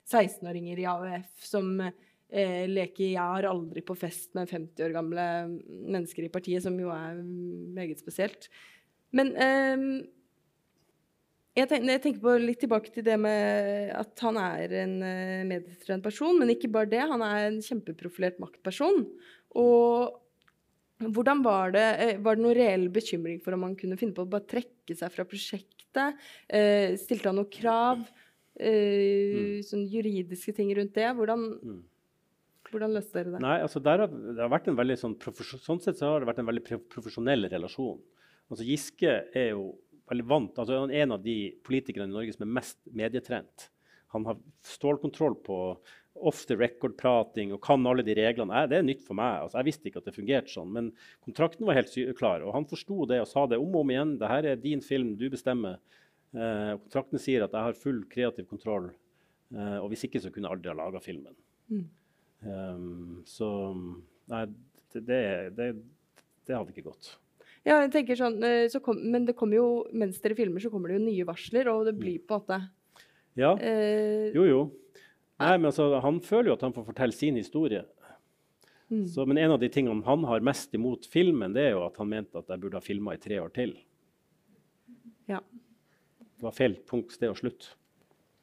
16-åringer 0.09 0.83
i 0.83 0.89
AUF 0.89 1.47
som 1.47 1.71
eh, 1.85 2.67
leker 2.67 3.05
'jeg 3.05 3.23
har 3.23 3.47
aldri 3.47 3.85
på 3.85 3.95
fest' 3.95 4.35
med 4.35 4.51
50 4.51 4.89
år 4.89 4.97
gamle 4.97 5.25
mennesker 5.69 6.25
i 6.25 6.33
partiet, 6.33 6.63
som 6.63 6.79
jo 6.81 6.91
er 6.91 7.23
meget 7.23 8.01
spesielt. 8.01 8.49
Men 9.13 9.37
eh, 9.37 10.07
jeg, 11.59 11.69
tenker, 11.69 11.91
jeg 11.91 12.03
tenker 12.03 12.23
på 12.23 12.37
litt 12.43 12.61
tilbake 12.63 12.93
til 12.93 13.05
det 13.07 13.17
med 13.21 13.91
at 13.97 14.25
han 14.27 14.39
er 14.39 14.75
en 14.85 14.95
uh, 15.03 15.47
medietrent 15.49 16.05
person, 16.05 16.39
men 16.39 16.53
ikke 16.53 16.71
bare 16.71 16.91
det. 16.91 17.01
Han 17.11 17.25
er 17.25 17.49
en 17.49 17.61
kjempeprofilert 17.65 18.39
maktperson. 18.43 19.07
Og 19.59 20.19
hvordan 20.99 21.43
var 21.45 21.71
det 21.75 21.85
eh, 22.02 22.17
Var 22.19 22.35
det 22.38 22.43
noen 22.43 22.57
reell 22.59 22.88
bekymring 22.90 23.40
for 23.43 23.55
om 23.55 23.62
han 23.69 23.76
kunne 23.78 23.99
finne 24.00 24.14
på 24.17 24.25
å 24.26 24.31
bare 24.31 24.47
trekke 24.50 24.97
seg 24.99 25.12
fra 25.14 25.25
prosjektet? 25.28 26.19
Eh, 26.49 26.97
stilte 27.00 27.31
han 27.31 27.38
noen 27.38 27.50
krav? 27.52 28.02
Eh, 28.59 29.61
Sånn 29.67 29.87
juridiske 29.88 30.55
ting 30.57 30.73
rundt 30.76 30.95
det? 30.95 31.07
Hvordan, 31.14 31.47
Mm. 31.62 31.83
hvordan 32.71 32.93
løste 32.95 33.12
dere 33.23 33.33
det? 33.37 33.40
Nei, 33.40 33.59
altså 33.62 33.83
der 33.83 33.99
har, 34.02 34.09
det 34.09 34.43
har 34.43 34.50
vært 34.50 34.69
en 34.69 34.76
veldig 34.76 34.97
sånn, 34.99 35.17
sånn 35.62 35.81
sett 35.83 35.99
så 35.99 36.12
har 36.12 36.21
det 36.21 36.28
vært 36.28 36.40
en 36.43 36.47
veldig 36.50 36.64
profesjonell 36.90 37.49
relasjon. 37.49 38.00
Altså 38.50 38.64
Giske 38.67 39.14
er 39.35 39.50
jo 39.52 39.78
veldig 40.11 40.26
vant, 40.26 40.55
altså 40.59 40.81
han 40.81 40.90
er 40.90 41.02
en 41.05 41.12
av 41.12 41.23
de 41.23 41.52
politikerne 41.62 42.09
i 42.09 42.14
Norge 42.17 42.33
som 42.35 42.47
er 42.49 42.55
mest 42.61 42.78
medietrent. 42.93 43.69
Han 44.14 44.25
har 44.25 44.38
stålkontroll 44.64 45.37
på 45.45 45.78
off 46.26 46.45
the 46.49 46.57
record-prating 46.59 47.52
og 47.54 47.63
kan 47.65 47.87
alle 47.87 48.04
de 48.07 48.17
reglene. 48.19 48.63
Jeg, 48.63 48.71
det 48.73 48.78
er 48.78 48.87
nytt 48.87 49.04
for 49.07 49.19
meg. 49.19 49.45
altså 49.45 49.61
Jeg 49.61 49.69
visste 49.69 49.91
ikke 49.91 50.02
at 50.02 50.09
det 50.11 50.17
fungerte 50.17 50.52
sånn, 50.52 50.73
men 50.75 50.91
kontrakten 51.26 51.69
var 51.69 51.78
helt 51.78 51.95
klar. 52.19 52.45
Og 52.47 52.54
han 52.57 52.69
forsto 52.69 53.07
det 53.11 53.21
og 53.23 53.31
sa 53.31 53.47
det 53.50 53.61
om 53.61 53.75
og 53.75 53.85
om 53.85 53.95
igjen. 53.95 54.17
det 54.21 54.33
her 54.33 54.50
er 54.52 54.63
din 54.63 54.83
film, 54.85 55.15
du 55.21 55.28
bestemmer. 55.33 55.78
Eh, 56.37 56.75
kontrakten 56.85 57.23
sier 57.23 57.47
at 57.47 57.54
jeg 57.57 57.69
har 57.69 57.78
full 57.85 58.02
kreativ 58.11 58.49
kontroll. 58.50 58.91
Eh, 59.54 59.78
og 59.78 59.89
hvis 59.93 60.04
ikke, 60.09 60.21
så 60.21 60.33
kunne 60.33 60.50
jeg 60.50 60.59
aldri 60.59 60.73
ha 60.73 60.76
laga 60.78 61.00
filmen. 61.04 61.37
Um, 62.39 63.23
så 63.26 63.49
Nei, 64.28 64.45
det, 64.93 65.00
det, 65.09 65.23
det, 65.57 65.67
det 66.47 66.57
hadde 66.57 66.75
ikke 66.75 66.91
gått. 66.91 67.15
Ja, 67.67 67.81
jeg 67.83 67.91
tenker 67.93 68.19
sånn, 68.19 68.39
eh, 68.45 68.67
så 68.73 68.81
kom, 68.85 69.00
Men 69.13 69.26
det 69.28 69.35
kommer 69.39 69.59
jo, 69.59 69.69
mens 69.97 70.21
dere 70.23 70.37
filmer, 70.39 70.63
så 70.63 70.71
kommer 70.73 70.93
det 70.93 70.99
jo 70.99 71.07
nye 71.07 71.26
varsler, 71.28 71.71
og 71.73 71.89
det 71.89 71.97
blir 71.99 72.21
på 72.25 72.37
en 72.37 72.45
måte 72.45 72.61
Ja, 73.39 73.54
eh, 73.57 74.28
jo, 74.35 74.45
jo. 74.49 74.61
Nei, 75.39 75.53
men 75.57 75.69
altså, 75.71 75.87
Han 76.03 76.21
føler 76.25 76.51
jo 76.51 76.59
at 76.59 76.65
han 76.67 76.75
får 76.75 76.87
fortelle 76.91 77.15
sin 77.15 77.39
historie. 77.39 77.85
mm. 78.91 79.07
Så, 79.09 79.27
men 79.27 79.39
en 79.39 79.55
av 79.55 79.61
de 79.63 79.69
tingene 79.73 80.05
han 80.07 80.25
har 80.27 80.45
mest 80.45 80.75
imot 80.75 81.07
filmen, 81.07 81.55
det 81.55 81.69
er 81.69 81.77
jo 81.77 81.85
at 81.87 81.99
han 82.01 82.11
mente 82.11 82.39
at 82.41 82.49
jeg 82.51 82.63
burde 82.63 82.81
ha 82.81 82.85
filma 82.85 83.15
i 83.15 83.23
tre 83.23 83.41
år 83.43 83.53
til. 83.55 83.77
Ja. 85.29 85.43
Det 86.39 86.47
var 86.47 86.55
feil 86.57 86.79
punkt, 86.89 87.13
sted 87.13 87.31
og 87.31 87.39
slutt. 87.39 87.75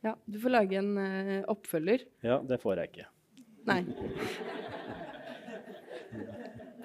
ja. 0.03 0.15
Du 0.25 0.39
får 0.39 0.51
lage 0.51 0.77
en 0.77 0.97
uh, 0.97 1.43
oppfølger. 1.51 2.05
Ja, 2.23 2.39
det 2.43 2.59
får 2.61 2.81
jeg 2.81 2.91
ikke. 2.93 3.07
Nei. 3.65 3.81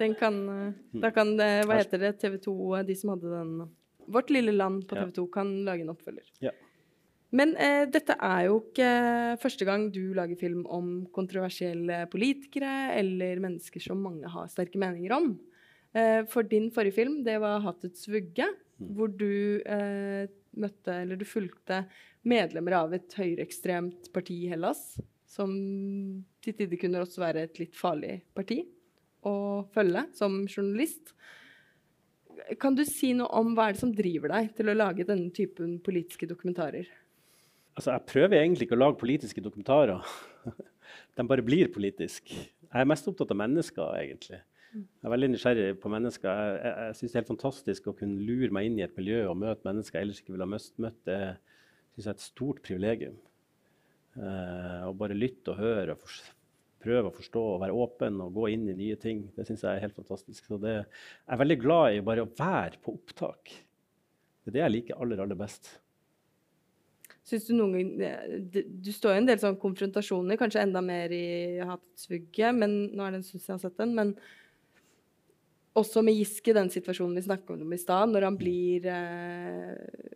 Den 0.01 0.15
kan 0.17 0.37
eh, 0.49 0.73
Da 1.03 1.11
kan 1.13 1.35
det 1.37 1.49
Hva 1.69 1.77
heter 1.77 2.01
det? 2.01 2.15
TV 2.21 2.39
2, 2.41 2.53
eh, 2.77 2.85
de 2.87 2.95
som 2.97 3.13
hadde 3.13 3.29
den 3.29 3.51
Vårt 4.11 4.31
lille 4.33 4.51
land 4.55 4.87
på 4.89 4.97
TV 4.97 5.11
2 5.19 5.25
kan 5.31 5.51
lage 5.63 5.85
en 5.85 5.91
oppfølger. 5.93 6.25
Ja. 6.41 6.51
Men 7.31 7.53
eh, 7.55 7.85
dette 7.87 8.17
er 8.19 8.47
jo 8.49 8.57
ikke 8.59 8.87
første 9.39 9.67
gang 9.67 9.87
du 9.93 10.11
lager 10.17 10.39
film 10.39 10.65
om 10.67 11.05
kontroversielle 11.15 12.03
politikere 12.11 12.91
eller 12.99 13.39
mennesker 13.43 13.83
som 13.83 14.01
mange 14.03 14.27
har 14.31 14.51
sterke 14.51 14.81
meninger 14.81 15.15
om. 15.15 15.31
Eh, 15.95 16.27
for 16.31 16.43
din 16.47 16.67
forrige 16.75 16.97
film, 16.99 17.21
det 17.23 17.37
var 17.39 17.61
'Hatets 17.63 18.07
vugge', 18.11 18.49
hvor 18.79 19.07
du 19.07 19.61
eh, 19.63 20.27
møtte, 20.57 20.91
eller 20.91 21.15
du 21.15 21.25
fulgte 21.25 21.85
medlemmer 22.27 22.75
av 22.81 22.93
et 22.93 23.15
høyreekstremt 23.15 24.11
parti 24.13 24.43
i 24.45 24.51
Hellas, 24.51 24.99
som 25.25 25.51
til 26.43 26.53
tider 26.53 26.79
kunne 26.79 26.99
også 26.99 27.23
være 27.23 27.47
et 27.47 27.59
litt 27.63 27.75
farlig 27.75 28.21
parti 28.35 28.59
å 29.23 29.63
følge 29.71 30.03
som 30.17 30.41
journalist. 30.47 31.13
Kan 32.59 32.75
du 32.75 32.83
si 32.83 33.13
noe 33.15 33.29
om 33.39 33.53
hva 33.55 33.69
er 33.69 33.77
det 33.77 33.83
som 33.83 33.93
driver 33.95 34.33
deg 34.33 34.51
til 34.57 34.71
å 34.71 34.75
lage 34.75 35.07
denne 35.07 35.31
typen 35.31 35.77
politiske 35.79 36.27
dokumentarer? 36.27 36.89
Altså, 37.81 37.95
jeg 37.95 38.05
prøver 38.11 38.37
egentlig 38.37 38.67
ikke 38.67 38.75
å 38.77 38.77
lage 38.77 39.01
politiske 39.01 39.41
dokumentarer. 39.41 40.09
De 41.17 41.23
bare 41.25 41.41
blir 41.41 41.71
politiske. 41.73 42.35
Jeg 42.37 42.77
er 42.77 42.85
mest 42.85 43.07
opptatt 43.09 43.31
av 43.33 43.39
mennesker, 43.41 43.95
egentlig. 43.97 44.37
Jeg 44.75 45.07
er 45.07 45.13
veldig 45.15 45.29
nysgjerrig 45.31 45.79
på 45.81 45.89
mennesker. 45.89 46.29
Jeg, 46.29 46.59
jeg, 46.61 46.75
jeg 46.85 46.99
syns 46.99 47.01
det 47.01 47.17
er 47.17 47.23
helt 47.23 47.31
fantastisk 47.31 47.89
å 47.89 47.95
kunne 47.97 48.21
lure 48.27 48.51
meg 48.53 48.69
inn 48.69 48.77
i 48.77 48.85
et 48.85 48.93
miljø 49.01 49.23
og 49.31 49.39
møte 49.41 49.65
mennesker 49.65 49.97
jeg 49.97 50.05
ellers 50.05 50.21
ikke 50.21 50.35
ville 50.35 50.45
ha 50.45 50.53
møtt. 50.53 50.69
Det 50.77 51.17
syns 51.95 52.05
jeg 52.05 52.11
er 52.13 52.19
et 52.19 52.27
stort 52.27 52.61
privilegium. 52.69 53.17
Eh, 54.13 54.79
å 54.85 54.93
bare 55.01 55.17
lytte 55.17 55.55
og 55.55 55.65
høre 55.65 55.97
og 55.97 56.05
for, 56.05 56.31
prøve 56.85 57.09
å 57.09 57.17
forstå 57.17 57.45
og 57.55 57.59
være 57.65 57.81
åpen 57.81 58.21
og 58.27 58.37
gå 58.37 58.51
inn 58.53 58.69
i 58.69 58.77
nye 58.77 59.01
ting. 59.01 59.25
Det 59.33 59.49
syns 59.49 59.65
jeg 59.65 59.73
er 59.73 59.87
helt 59.87 59.97
fantastisk. 59.97 60.45
Så 60.45 60.61
det, 60.61 60.83
jeg 60.85 61.33
er 61.33 61.41
veldig 61.41 61.63
glad 61.65 61.97
i 61.97 62.05
bare 62.13 62.29
å 62.29 62.35
være 62.37 62.77
på 62.77 62.93
opptak. 62.93 63.57
Det 64.45 64.53
er 64.53 64.61
det 64.61 64.67
jeg 64.67 64.77
liker 64.77 65.01
aller, 65.01 65.25
aller 65.25 65.41
best. 65.41 65.79
Syns 67.23 67.45
du 67.47 67.53
noen 67.53 67.99
gang 67.99 68.49
Du 68.81 68.89
står 68.91 69.13
i 69.13 69.17
en 69.21 69.27
del 69.29 69.37
sånn 69.41 69.57
konfrontasjoner, 69.61 70.39
kanskje 70.41 70.63
enda 70.63 70.81
mer 70.81 71.11
i 71.13 71.59
Hatets 71.61 72.07
vugge, 72.09 72.49
men 72.57 72.71
nå 72.97 73.05
er 73.05 73.11
det 73.13 73.19
en 73.21 73.23
stund 73.27 73.43
jeg 73.45 73.53
har 73.53 73.61
sett 73.61 73.77
den. 73.77 73.93
Men 73.95 74.15
også 75.77 76.01
med 76.03 76.17
Giske, 76.17 76.53
den 76.57 76.71
situasjonen 76.73 77.15
vi 77.15 77.23
snakket 77.27 77.61
om 77.63 77.71
i 77.73 77.79
stad, 77.79 78.09
når 78.11 78.25
han 78.27 78.37
blir 78.39 78.87
eh, 78.91 80.09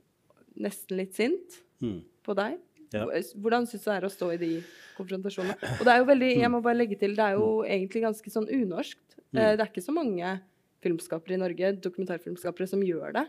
nesten 0.65 0.98
litt 1.00 1.15
sint 1.15 1.62
Mm. 1.84 2.02
på 2.24 2.34
deg. 2.39 2.54
Ja. 2.96 3.04
Hvordan 3.36 3.65
syns 3.68 3.84
du 3.84 3.89
det 3.89 3.96
er 3.98 4.06
å 4.08 4.10
stå 4.13 4.30
i 4.34 4.38
de 4.39 4.50
konfrontasjonene? 4.96 5.58
Og 5.80 5.82
det 5.84 5.91
er 5.91 5.98
jo 6.00 6.06
veldig, 6.08 6.30
jeg 6.39 6.52
må 6.54 6.62
bare 6.63 6.78
legge 6.80 6.96
til, 7.02 7.12
det 7.18 7.26
er 7.26 7.34
jo 7.36 7.50
egentlig 7.68 8.02
ganske 8.06 8.32
sånn 8.32 8.48
unorskt. 8.48 9.18
Eh, 9.36 9.56
Det 9.58 9.60
er 9.60 9.68
ikke 9.68 9.84
så 9.84 9.91
mange 9.94 10.39
filmskapere 10.82 11.36
i 11.36 11.41
Norge, 11.41 11.74
dokumentarfilmskapere, 11.84 12.68
som 12.72 12.80
gjør 12.82 13.12
det. 13.18 13.26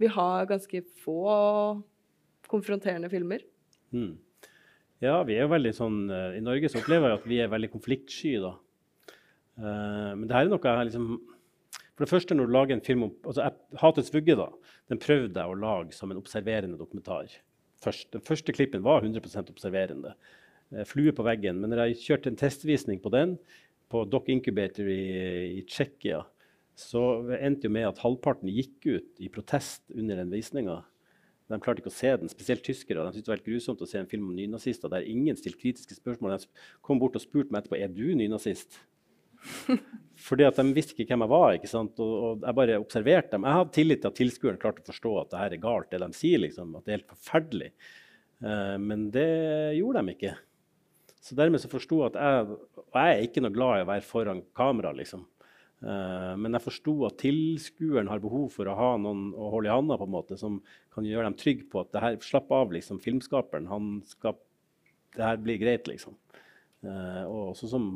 Vi 0.00 0.06
har 0.08 0.46
ganske 0.46 0.80
få 1.04 1.82
konfronterende 2.52 3.10
filmer. 3.12 3.42
Mm. 3.96 4.14
Ja, 5.02 5.16
vi 5.26 5.34
er 5.34 5.46
jo 5.46 5.52
veldig 5.52 5.72
sånn 5.74 6.02
eh, 6.14 6.36
I 6.38 6.42
Norge 6.44 6.70
så 6.70 6.78
opplever 6.78 7.10
jeg 7.10 7.18
at 7.18 7.24
vi 7.28 7.38
er 7.42 7.50
veldig 7.50 7.72
konfliktsky, 7.72 8.36
da. 8.42 8.54
Uh, 9.52 10.12
men 10.16 10.24
det 10.24 10.32
her 10.32 10.46
er 10.46 10.48
noe 10.48 10.64
jeg 10.64 10.86
liksom 10.88 11.08
For 11.76 12.04
det 12.06 12.08
første, 12.08 12.36
når 12.38 12.46
du 12.48 12.54
lager 12.54 12.72
en 12.72 12.84
film 12.86 13.02
om 13.04 13.10
altså 13.20 13.42
jeg, 13.44 13.58
'Hatets 13.76 14.12
vugge', 14.14 14.36
da, 14.38 14.46
den 14.88 15.00
prøvde 15.02 15.42
jeg 15.42 15.52
å 15.52 15.58
lage 15.60 15.92
som 15.96 16.10
en 16.10 16.20
observerende 16.22 16.78
dokumentar. 16.80 17.34
Først, 17.84 18.08
den 18.14 18.24
første 18.24 18.54
klippen 18.56 18.84
var 18.86 19.04
100 19.04 19.42
observerende. 19.52 20.14
Uh, 20.72 20.86
flue 20.88 21.12
på 21.12 21.26
veggen. 21.26 21.60
Men 21.60 21.74
når 21.74 21.90
jeg 21.90 22.00
kjørte 22.06 22.32
en 22.32 22.40
testvisning 22.40 23.02
på 23.02 23.12
den 23.12 23.36
på 23.92 24.06
Doc 24.08 24.30
Incubator 24.32 24.88
i, 24.88 25.02
i 25.58 25.66
Tsjekkia, 25.68 26.22
så 26.78 27.02
endte 27.36 27.68
jo 27.68 27.74
med 27.74 27.90
at 27.90 28.00
halvparten 28.00 28.48
gikk 28.48 28.86
ut 28.88 29.20
i 29.20 29.28
protest 29.28 29.84
under 29.92 30.22
den 30.22 30.32
visninga. 30.32 30.80
De 31.52 31.60
klarte 31.62 31.82
ikke 31.82 31.92
å 31.92 31.94
se 31.94 32.14
den, 32.22 32.30
spesielt 32.32 32.64
tyskere. 32.66 33.04
De 33.04 33.16
syntes 33.16 33.26
det 33.26 33.32
var 33.32 33.40
helt 33.40 33.50
grusomt 33.50 33.82
å 33.84 33.88
se 33.88 34.00
en 34.00 34.08
film 34.08 34.30
om 34.30 34.38
nynazister 34.38 34.92
der 34.92 35.08
ingen 35.08 35.36
stilte 35.38 35.60
kritiske 35.60 35.98
spørsmål. 35.98 36.38
De 36.38 36.80
kom 36.84 37.00
bort 37.02 37.18
og 37.18 37.24
spurte 37.24 37.52
meg 37.52 37.62
etterpå 37.62 37.78
er 37.80 37.92
du 37.92 38.06
nynazist. 38.18 38.80
Fordi 40.26 40.46
at 40.46 40.58
de 40.60 40.74
visste 40.76 40.94
ikke 40.94 41.12
hvem 41.12 41.24
jeg 41.26 41.32
var. 41.32 41.56
ikke 41.56 41.70
sant? 41.70 41.98
Og, 42.02 42.14
og 42.14 42.46
Jeg 42.46 42.58
bare 42.60 42.78
observerte 42.82 43.34
dem. 43.34 43.48
Jeg 43.48 43.58
hadde 43.58 43.76
tillit 43.76 44.02
til 44.02 44.12
at 44.12 44.18
tilskueren 44.20 44.62
klarte 44.62 44.84
å 44.84 44.88
forstå 44.90 45.16
at 45.20 45.32
det 45.32 45.42
her 45.42 45.56
er 45.56 45.64
galt, 45.66 45.90
det 45.90 46.00
de 46.04 46.10
sier. 46.16 46.42
liksom, 46.44 46.76
At 46.78 46.86
det 46.86 46.92
er 46.92 47.00
helt 47.00 47.14
forferdelig. 47.16 47.70
Uh, 48.42 48.78
men 48.82 49.06
det 49.14 49.28
gjorde 49.78 50.02
de 50.02 50.16
ikke. 50.16 50.34
Så 51.22 51.36
dermed 51.38 51.62
så 51.62 51.70
forsto 51.70 52.00
jeg 52.00 52.10
at 52.10 52.16
jeg 52.18 52.56
Og 52.82 52.96
jeg 52.98 53.12
er 53.12 53.20
ikke 53.28 53.42
noe 53.44 53.54
glad 53.54 53.76
i 53.78 53.84
å 53.84 53.90
være 53.92 54.06
foran 54.06 54.42
kamera, 54.56 54.90
liksom. 54.96 55.26
Uh, 55.82 56.32
men 56.38 56.54
jeg 56.54 56.62
forsto 56.62 56.94
at 57.08 57.18
tilskueren 57.18 58.10
har 58.10 58.22
behov 58.22 58.52
for 58.54 58.70
å 58.70 58.76
ha 58.78 58.92
noen 59.02 59.32
å 59.34 59.50
holde 59.50 59.70
i 59.70 59.74
handa 59.74 59.98
på 59.98 60.06
en 60.06 60.14
måte, 60.14 60.38
som 60.38 60.60
kan 60.94 61.06
gjøre 61.08 61.26
dem 61.26 61.38
trygge 61.38 61.66
på 61.72 61.82
at 61.82 61.90
det 61.94 62.04
her, 62.04 62.18
slapp 62.22 62.52
av, 62.54 62.70
liksom, 62.74 63.00
filmskaperen. 63.02 63.66
han 63.70 63.96
skal, 64.06 64.38
Det 65.16 65.26
her 65.26 65.42
blir 65.42 65.58
greit, 65.60 65.90
liksom. 65.90 66.14
Uh, 66.82 67.24
og 67.26 67.52
også 67.52 67.72
som 67.74 67.92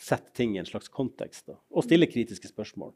setter 0.00 0.32
ting 0.36 0.56
i 0.56 0.60
en 0.60 0.68
slags 0.68 0.88
kontekst. 0.92 1.46
Da, 1.50 1.58
og 1.70 1.84
stiller 1.84 2.10
kritiske 2.10 2.50
spørsmål. 2.50 2.92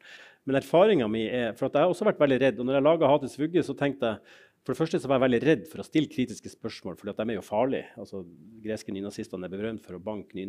Men 0.49 0.59
erfaringa 0.61 1.09
mi 1.11 1.25
er 1.29 1.53
For 1.57 1.69
jeg 1.69 1.85
har 1.85 1.93
også 1.93 2.07
vært 2.09 2.21
veldig 2.21 2.41
redd. 2.41 2.61
Og 2.61 2.67
når 2.67 2.79
jeg 2.79 2.87
laga 2.87 3.09
'Hatets 3.09 3.39
vugge', 3.39 3.65
så 3.65 3.77
tenkte 3.77 4.07
jeg 4.07 4.19
for 4.65 4.73
det 4.73 4.81
første 4.81 4.97
så 4.97 5.09
var 5.11 5.19
jeg 5.19 5.27
veldig 5.27 5.41
redd 5.45 5.65
for 5.69 5.83
å 5.83 5.85
stille 5.85 6.09
kritiske 6.09 6.49
spørsmål, 6.55 6.97
for 6.97 7.11
de 7.13 7.25
er 7.27 7.37
jo 7.37 7.45
farlige. 7.45 7.91
Altså, 8.01 8.23
greske 8.65 8.95
nynazistene 8.97 9.45
er 9.45 9.53
berømt 9.53 9.85
for 9.85 9.99
å 9.99 10.01
banke, 10.01 10.47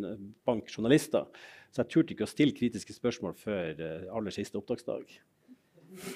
bank 0.48 0.72
journalister. 0.72 1.26
Så 1.68 1.82
jeg 1.82 1.92
turte 1.92 2.14
ikke 2.14 2.24
å 2.24 2.30
stille 2.30 2.56
kritiske 2.56 2.96
spørsmål 2.96 3.36
før 3.36 3.82
uh, 3.82 4.06
aller 4.16 4.32
siste 4.32 4.56
opptaksdag. 4.56 5.12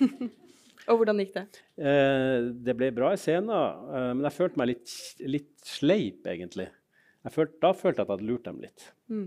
Og 0.89 0.97
hvordan 0.97 1.21
gikk 1.21 1.37
det? 1.37 1.45
Uh, 1.77 2.49
det 2.65 2.79
ble 2.81 2.89
bra 2.97 3.13
i 3.13 3.21
scenen, 3.21 3.53
uh, 3.53 4.11
men 4.17 4.25
jeg 4.31 4.39
følte 4.39 4.63
meg 4.63 4.73
litt, 4.73 4.97
litt 5.37 5.55
sleip, 5.69 6.25
egentlig. 6.25 6.71
Følte, 7.29 7.61
da 7.61 7.77
følte 7.77 8.01
jeg 8.01 8.07
at 8.07 8.07
jeg 8.07 8.17
hadde 8.17 8.33
lurt 8.33 8.49
dem 8.49 8.65
litt. 8.65 8.91
Mm. 9.13 9.27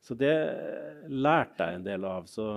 Så 0.00 0.16
det 0.16 0.36
lærte 1.12 1.68
jeg 1.68 1.82
en 1.82 1.90
del 1.92 2.08
av. 2.08 2.24
Så 2.24 2.54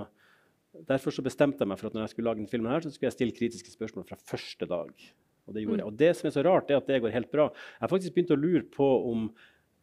derfor 0.88 1.12
så 1.12 1.28
bestemte 1.28 1.60
jeg 1.60 1.68
meg 1.68 1.76
for 1.76 1.92
at 1.92 1.98
når 1.98 2.06
jeg 2.06 2.16
skulle 2.16 2.32
lage 2.32 2.40
denne 2.40 2.56
filmen, 2.56 2.72
her, 2.72 2.80
så 2.80 2.88
skulle 2.94 3.12
jeg 3.12 3.20
stille 3.20 3.36
kritiske 3.36 3.74
spørsmål 3.74 4.08
fra 4.08 4.16
første 4.32 4.68
dag. 4.70 5.10
Og 5.48 5.56
det 5.56 5.64
gjorde 5.64 5.80
jeg. 5.80 5.86
Mm. 5.86 5.92
Og 5.92 5.98
det 6.00 6.10
som 6.18 6.28
er 6.28 6.34
så 6.34 6.44
rart, 6.46 6.70
er 6.70 6.78
at 6.78 6.90
det 6.90 7.00
går 7.02 7.14
helt 7.14 7.32
bra. 7.32 7.48
Jeg 7.50 7.84
har 7.84 7.92
faktisk 7.92 8.14
begynt 8.14 8.34
å 8.34 8.38
lure 8.38 8.66
på 8.72 8.90
om 9.12 9.32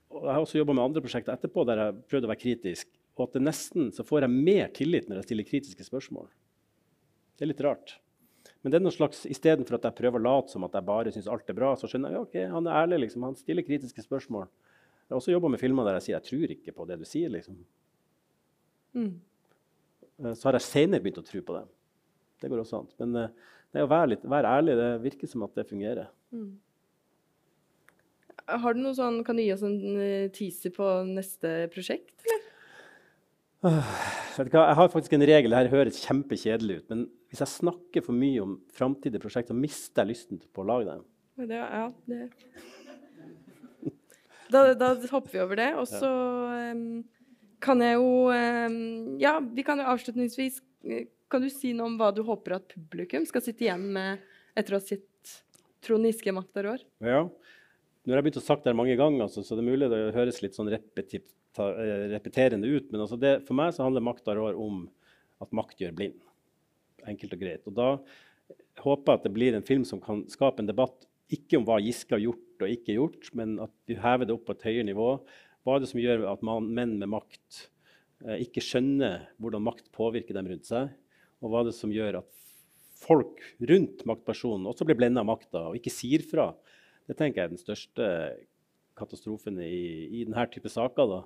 og 0.10 0.24
Jeg 0.26 0.34
har 0.34 0.42
også 0.42 0.58
jobba 0.58 0.74
med 0.74 0.88
andre 0.88 1.02
prosjekter 1.06 1.36
etterpå 1.36 1.64
der 1.70 1.80
jeg 1.84 1.98
prøvde 2.10 2.26
å 2.26 2.30
være 2.32 2.42
kritisk. 2.42 2.88
Og 3.14 3.28
at 3.28 3.36
det 3.36 3.44
nesten 3.46 3.92
så 3.94 4.02
får 4.02 4.26
jeg 4.26 4.34
mer 4.48 4.72
tillit 4.74 5.10
når 5.10 5.20
jeg 5.20 5.28
stiller 5.28 5.46
kritiske 5.46 5.86
spørsmål. 5.86 6.26
Det 7.38 7.46
er 7.46 7.52
litt 7.52 7.62
rart. 7.62 7.94
Men 8.64 8.74
det 8.74 8.80
er 8.80 8.84
noe 8.84 8.96
slags, 8.96 9.22
istedenfor 9.30 9.78
at 9.78 9.86
jeg 9.88 9.98
prøver 10.00 10.20
å 10.20 10.26
late 10.26 10.52
som 10.52 10.66
at 10.66 10.74
jeg 10.76 10.88
bare 10.88 11.14
syns 11.14 11.30
alt 11.32 11.52
er 11.52 11.58
bra, 11.60 11.76
så 11.78 11.88
skjønner 11.88 12.12
jeg 12.12 12.18
ja, 12.18 12.24
ok, 12.26 12.38
han 12.56 12.68
er 12.68 12.80
ærlig. 12.82 13.04
liksom, 13.06 13.28
Han 13.28 13.38
stiller 13.40 13.68
kritiske 13.68 14.04
spørsmål. 14.04 14.50
Jeg 14.50 15.14
har 15.14 15.22
også 15.22 15.36
jobba 15.36 15.54
med 15.54 15.62
filmer 15.62 15.88
der 15.88 16.00
jeg 16.00 16.08
sier 16.08 16.18
jeg 16.18 16.28
tror 16.28 16.56
ikke 16.56 16.76
på 16.76 16.88
det 16.90 17.00
du 17.00 17.06
sier. 17.08 17.32
liksom. 17.34 17.62
Mm. 18.98 19.14
Eh, 20.26 20.34
så 20.34 20.50
har 20.50 20.58
jeg 20.58 20.68
senere 20.68 21.06
begynt 21.06 21.22
å 21.22 21.28
tro 21.30 21.44
på 21.46 21.56
det. 21.56 21.64
Det 22.42 22.52
går 22.52 22.64
også 22.64 22.82
an. 22.82 22.92
Men 23.04 23.30
uh, 23.30 23.56
det 23.76 23.86
å 23.86 23.90
være, 23.90 24.16
litt, 24.16 24.26
være, 24.26 24.56
ærlig, 24.60 24.78
det 24.80 24.90
virker 25.04 25.30
som 25.30 25.46
at 25.46 25.56
det 25.58 25.68
fungerer. 25.70 26.10
Mm. 26.34 26.58
Har 28.50 28.74
du 28.74 28.82
noe 28.82 28.98
sånn, 28.98 29.22
Kan 29.26 29.38
du 29.38 29.44
gi 29.44 29.52
oss 29.54 29.66
en 29.66 29.78
eh, 30.02 30.30
teaser 30.34 30.74
på 30.74 30.88
neste 31.10 31.68
prosjekt? 31.74 32.16
eller? 32.26 32.48
vet 33.60 34.54
du 34.54 34.56
hva, 34.56 34.70
Jeg 34.70 34.80
har 34.80 34.92
faktisk 34.94 35.14
en 35.14 35.28
regel, 35.28 35.52
det 35.52 35.60
her 35.60 35.72
høres 35.74 36.00
kjempekjedelig 36.06 36.80
ut, 36.80 36.90
men 36.94 37.06
hvis 37.30 37.44
jeg 37.44 37.52
snakker 37.60 38.06
for 38.06 38.16
mye 38.16 38.42
om 38.42 38.58
framtidige 38.74 39.22
prosjekter, 39.22 39.58
mister 39.58 40.06
jeg 40.06 40.14
lysten 40.14 40.42
på 40.42 40.64
å 40.64 40.70
lage 40.70 40.88
dem. 40.90 41.06
Det, 41.50 41.60
ja, 41.60 41.88
det. 42.10 42.30
Da, 44.50 44.64
da, 44.74 44.96
hopper 45.12 45.30
vi 45.30 45.42
over 45.44 45.60
det. 45.60 45.68
Og 45.78 45.86
så 45.86 46.10
um, 46.74 47.04
kan 47.62 47.84
jeg 47.86 48.00
jo 48.00 48.08
um, 48.34 49.18
Ja, 49.22 49.36
vi 49.40 49.62
kan 49.62 49.78
jo 49.78 49.86
avslutningsvis 49.92 50.58
eh, 50.90 51.04
kan 51.30 51.44
du 51.44 51.50
si 51.54 51.72
noe 51.78 51.92
om 51.92 51.98
hva 52.00 52.10
du 52.16 52.24
håper 52.26 52.58
at 52.58 52.72
publikum 52.74 53.26
skal 53.30 53.44
sitte 53.46 53.68
igjen 53.68 53.86
med 53.96 54.24
etter 54.58 54.76
å 54.76 54.80
ha 54.80 54.84
sett 54.84 55.06
Trond 55.86 56.08
Giske 56.10 56.34
maktarår? 56.36 56.84
Ja. 57.06 57.24
Nå 57.30 58.14
har 58.14 58.20
jeg 58.20 58.30
begynt 58.30 58.42
å 58.42 58.46
sagt 58.46 58.66
det 58.66 58.76
mange 58.76 58.96
ganger, 59.00 59.28
altså, 59.28 59.44
så 59.46 59.56
det 59.56 59.64
er 59.64 59.70
mulig 59.70 59.90
det 59.92 60.00
høres 60.16 60.42
litt 60.44 60.58
sånn 60.58 60.72
eh, 60.72 60.80
repeterende 62.14 62.72
ut. 62.72 62.90
Men 62.92 63.04
altså 63.06 63.20
det, 63.20 63.36
for 63.48 63.58
meg 63.60 63.76
så 63.76 63.86
handler 63.86 64.06
maktarår 64.08 64.58
om 64.60 64.88
at 65.44 65.54
makt 65.56 65.84
gjør 65.84 65.96
blind. 65.96 66.24
Enkelt 67.08 67.36
og 67.36 67.44
greit. 67.44 67.68
Og 67.70 67.76
da 67.78 67.90
håper 68.84 69.14
jeg 69.14 69.20
at 69.20 69.28
det 69.28 69.36
blir 69.36 69.56
en 69.56 69.68
film 69.68 69.86
som 69.88 70.02
kan 70.04 70.26
skape 70.32 70.64
en 70.64 70.70
debatt 70.70 71.06
ikke 71.30 71.60
om 71.60 71.68
hva 71.68 71.78
Giske 71.84 72.16
har 72.16 72.24
gjort 72.24 72.64
og 72.66 72.74
ikke 72.74 72.96
gjort, 72.98 73.30
men 73.38 73.60
at 73.64 73.74
vi 73.88 74.00
hever 74.02 74.28
det 74.28 74.36
opp 74.36 74.48
på 74.48 74.56
et 74.58 74.66
høyere 74.66 74.88
nivå. 74.88 75.12
Hva 75.64 75.76
er 75.76 75.84
det 75.84 75.92
som 75.92 76.02
gjør 76.02 76.26
at 76.32 76.42
man, 76.46 76.72
menn 76.76 76.98
med 76.98 77.12
makt 77.14 77.68
eh, 78.26 78.42
ikke 78.48 78.64
skjønner 78.66 79.30
hvordan 79.38 79.68
makt 79.68 79.92
påvirker 79.96 80.36
dem 80.40 80.50
rundt 80.50 80.68
seg? 80.68 80.90
Og 81.40 81.52
hva 81.52 81.64
er 81.64 81.70
det 81.70 81.78
som 81.78 81.94
gjør 81.94 82.22
at 82.22 82.46
folk 83.00 83.40
rundt 83.70 84.04
maktpersonen 84.08 84.68
også 84.68 84.88
blir 84.88 84.98
blenda 85.00 85.24
av 85.24 85.30
makta 85.30 85.70
og 85.70 85.78
ikke 85.80 85.94
sier 85.94 86.24
fra? 86.28 86.52
Det 87.08 87.16
tenker 87.18 87.42
jeg 87.42 87.50
er 87.50 87.54
den 87.54 87.62
største 87.62 88.08
katastrofen 89.00 89.60
i, 89.64 90.10
i 90.20 90.26
denne 90.28 90.46
type 90.52 90.72
saker. 90.72 91.14
Da. 91.14 91.22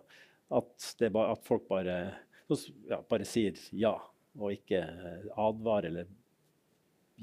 At, 0.60 0.90
ba, 1.14 1.30
at 1.34 1.48
folk 1.48 1.66
bare, 1.70 1.98
ja, 2.90 3.00
bare, 3.10 3.28
sier 3.28 3.58
ja, 3.76 3.96
og 4.38 4.54
ikke 4.54 4.84
advarer 5.40 5.90
eller 5.90 6.12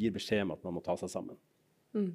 gir 0.01 0.15
beskjed 0.15 0.45
om 0.47 0.55
at 0.57 0.67
man 0.67 0.77
må 0.77 0.85
ta 0.85 0.97
seg 0.99 1.13
sammen. 1.13 1.39
Mm. 1.97 2.13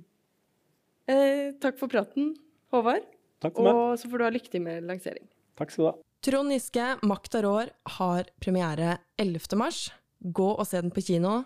Eh, 1.11 1.47
takk 1.61 1.79
for 1.79 1.91
praten, 1.91 2.33
Håvard. 2.73 3.05
Takk 3.43 3.57
for 3.57 3.67
meg. 3.67 3.77
Og 3.77 3.99
så 4.01 4.09
får 4.09 4.21
du 4.21 4.25
ha 4.25 4.33
lykke 4.33 4.51
til 4.51 4.63
med 4.65 4.87
lansering. 4.87 5.27
Takk 5.59 5.73
skal 5.73 5.83
du 5.83 5.89
ha. 5.91 5.95
Trond 6.25 6.49
Giske, 6.49 6.85
'Makta 7.05 7.43
rår', 7.45 7.69
har 7.99 8.25
premiere 8.41 8.97
11. 9.21 9.57
mars. 9.59 9.91
Gå 10.25 10.47
og 10.55 10.65
se 10.67 10.81
den 10.81 10.93
på 10.93 11.03
kino. 11.05 11.43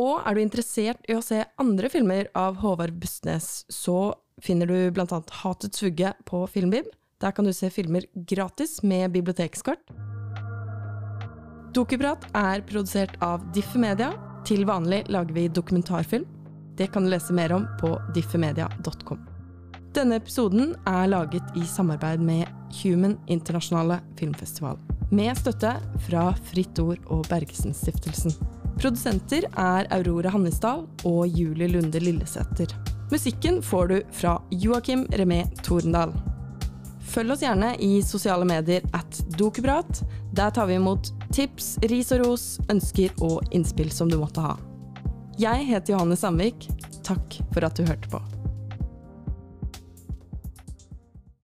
Og 0.00 0.22
er 0.24 0.34
du 0.34 0.40
interessert 0.42 1.04
i 1.10 1.16
å 1.16 1.24
se 1.24 1.42
andre 1.60 1.90
filmer 1.92 2.30
av 2.38 2.60
Håvard 2.62 2.94
Bustnes, 3.00 3.64
så 3.68 4.14
finner 4.42 4.70
du 4.70 4.90
bl.a. 4.94 5.20
Hatets 5.42 5.82
vugge 5.84 6.14
på 6.28 6.44
Filmbib. 6.48 6.88
Der 7.22 7.34
kan 7.36 7.46
du 7.46 7.52
se 7.54 7.70
filmer 7.70 8.06
gratis 8.14 8.80
med 8.82 9.12
bibliotekskort. 9.14 9.92
Dokuprat 11.72 12.24
er 12.36 12.64
produsert 12.68 13.14
av 13.24 13.44
Diffe 13.54 13.80
Media. 13.80 14.10
Til 14.44 14.66
vanlig 14.66 15.04
lager 15.12 15.36
vi 15.36 15.46
dokumentarfilm. 15.48 16.26
Det 16.76 16.88
kan 16.92 17.04
du 17.04 17.12
lese 17.12 17.36
mer 17.36 17.52
om 17.54 17.68
på 17.80 17.94
diffemedia.com. 18.16 19.20
Denne 19.92 20.18
episoden 20.18 20.72
er 20.88 21.10
laget 21.12 21.52
i 21.56 21.66
samarbeid 21.68 22.24
med 22.24 22.48
Human 22.80 23.18
Internasjonale 23.28 24.00
Filmfestival 24.16 24.80
med 25.12 25.36
støtte 25.36 25.74
fra 26.06 26.30
Fritt 26.48 26.78
Ord 26.80 27.00
og 27.12 27.26
Bergesen-stiftelsen. 27.28 28.32
Produsenter 28.80 29.44
er 29.60 29.88
Aurora 29.92 30.32
Hannisdal 30.32 30.86
og 31.04 31.26
Julie 31.28 31.68
Lunde 31.68 32.00
Lillesæter. 32.00 32.72
Musikken 33.12 33.60
får 33.62 33.90
du 33.92 33.96
fra 34.16 34.38
Joakim 34.50 35.04
Remé 35.12 35.44
Torendal. 35.62 36.14
Følg 37.12 37.34
oss 37.34 37.44
gjerne 37.44 37.74
i 37.84 38.00
sosiale 38.00 38.48
medier 38.48 38.84
at 38.96 39.20
Dokuprat. 39.36 40.00
Der 40.32 40.50
tar 40.50 40.70
vi 40.70 40.80
imot 40.80 41.12
tips, 41.32 41.74
ris 41.92 42.12
og 42.16 42.24
ros, 42.24 42.46
ønsker 42.72 43.12
og 43.20 43.42
innspill 43.52 43.92
som 43.92 44.08
du 44.08 44.16
måtte 44.22 44.44
ha. 44.44 44.56
Jeg 45.40 45.68
heter 45.68 45.94
Johanne 45.94 46.16
Sandvik. 46.16 46.70
Takk 47.04 47.42
for 47.52 47.68
at 47.68 47.76
du 47.76 47.84
hørte 47.84 48.08
på. 48.08 48.22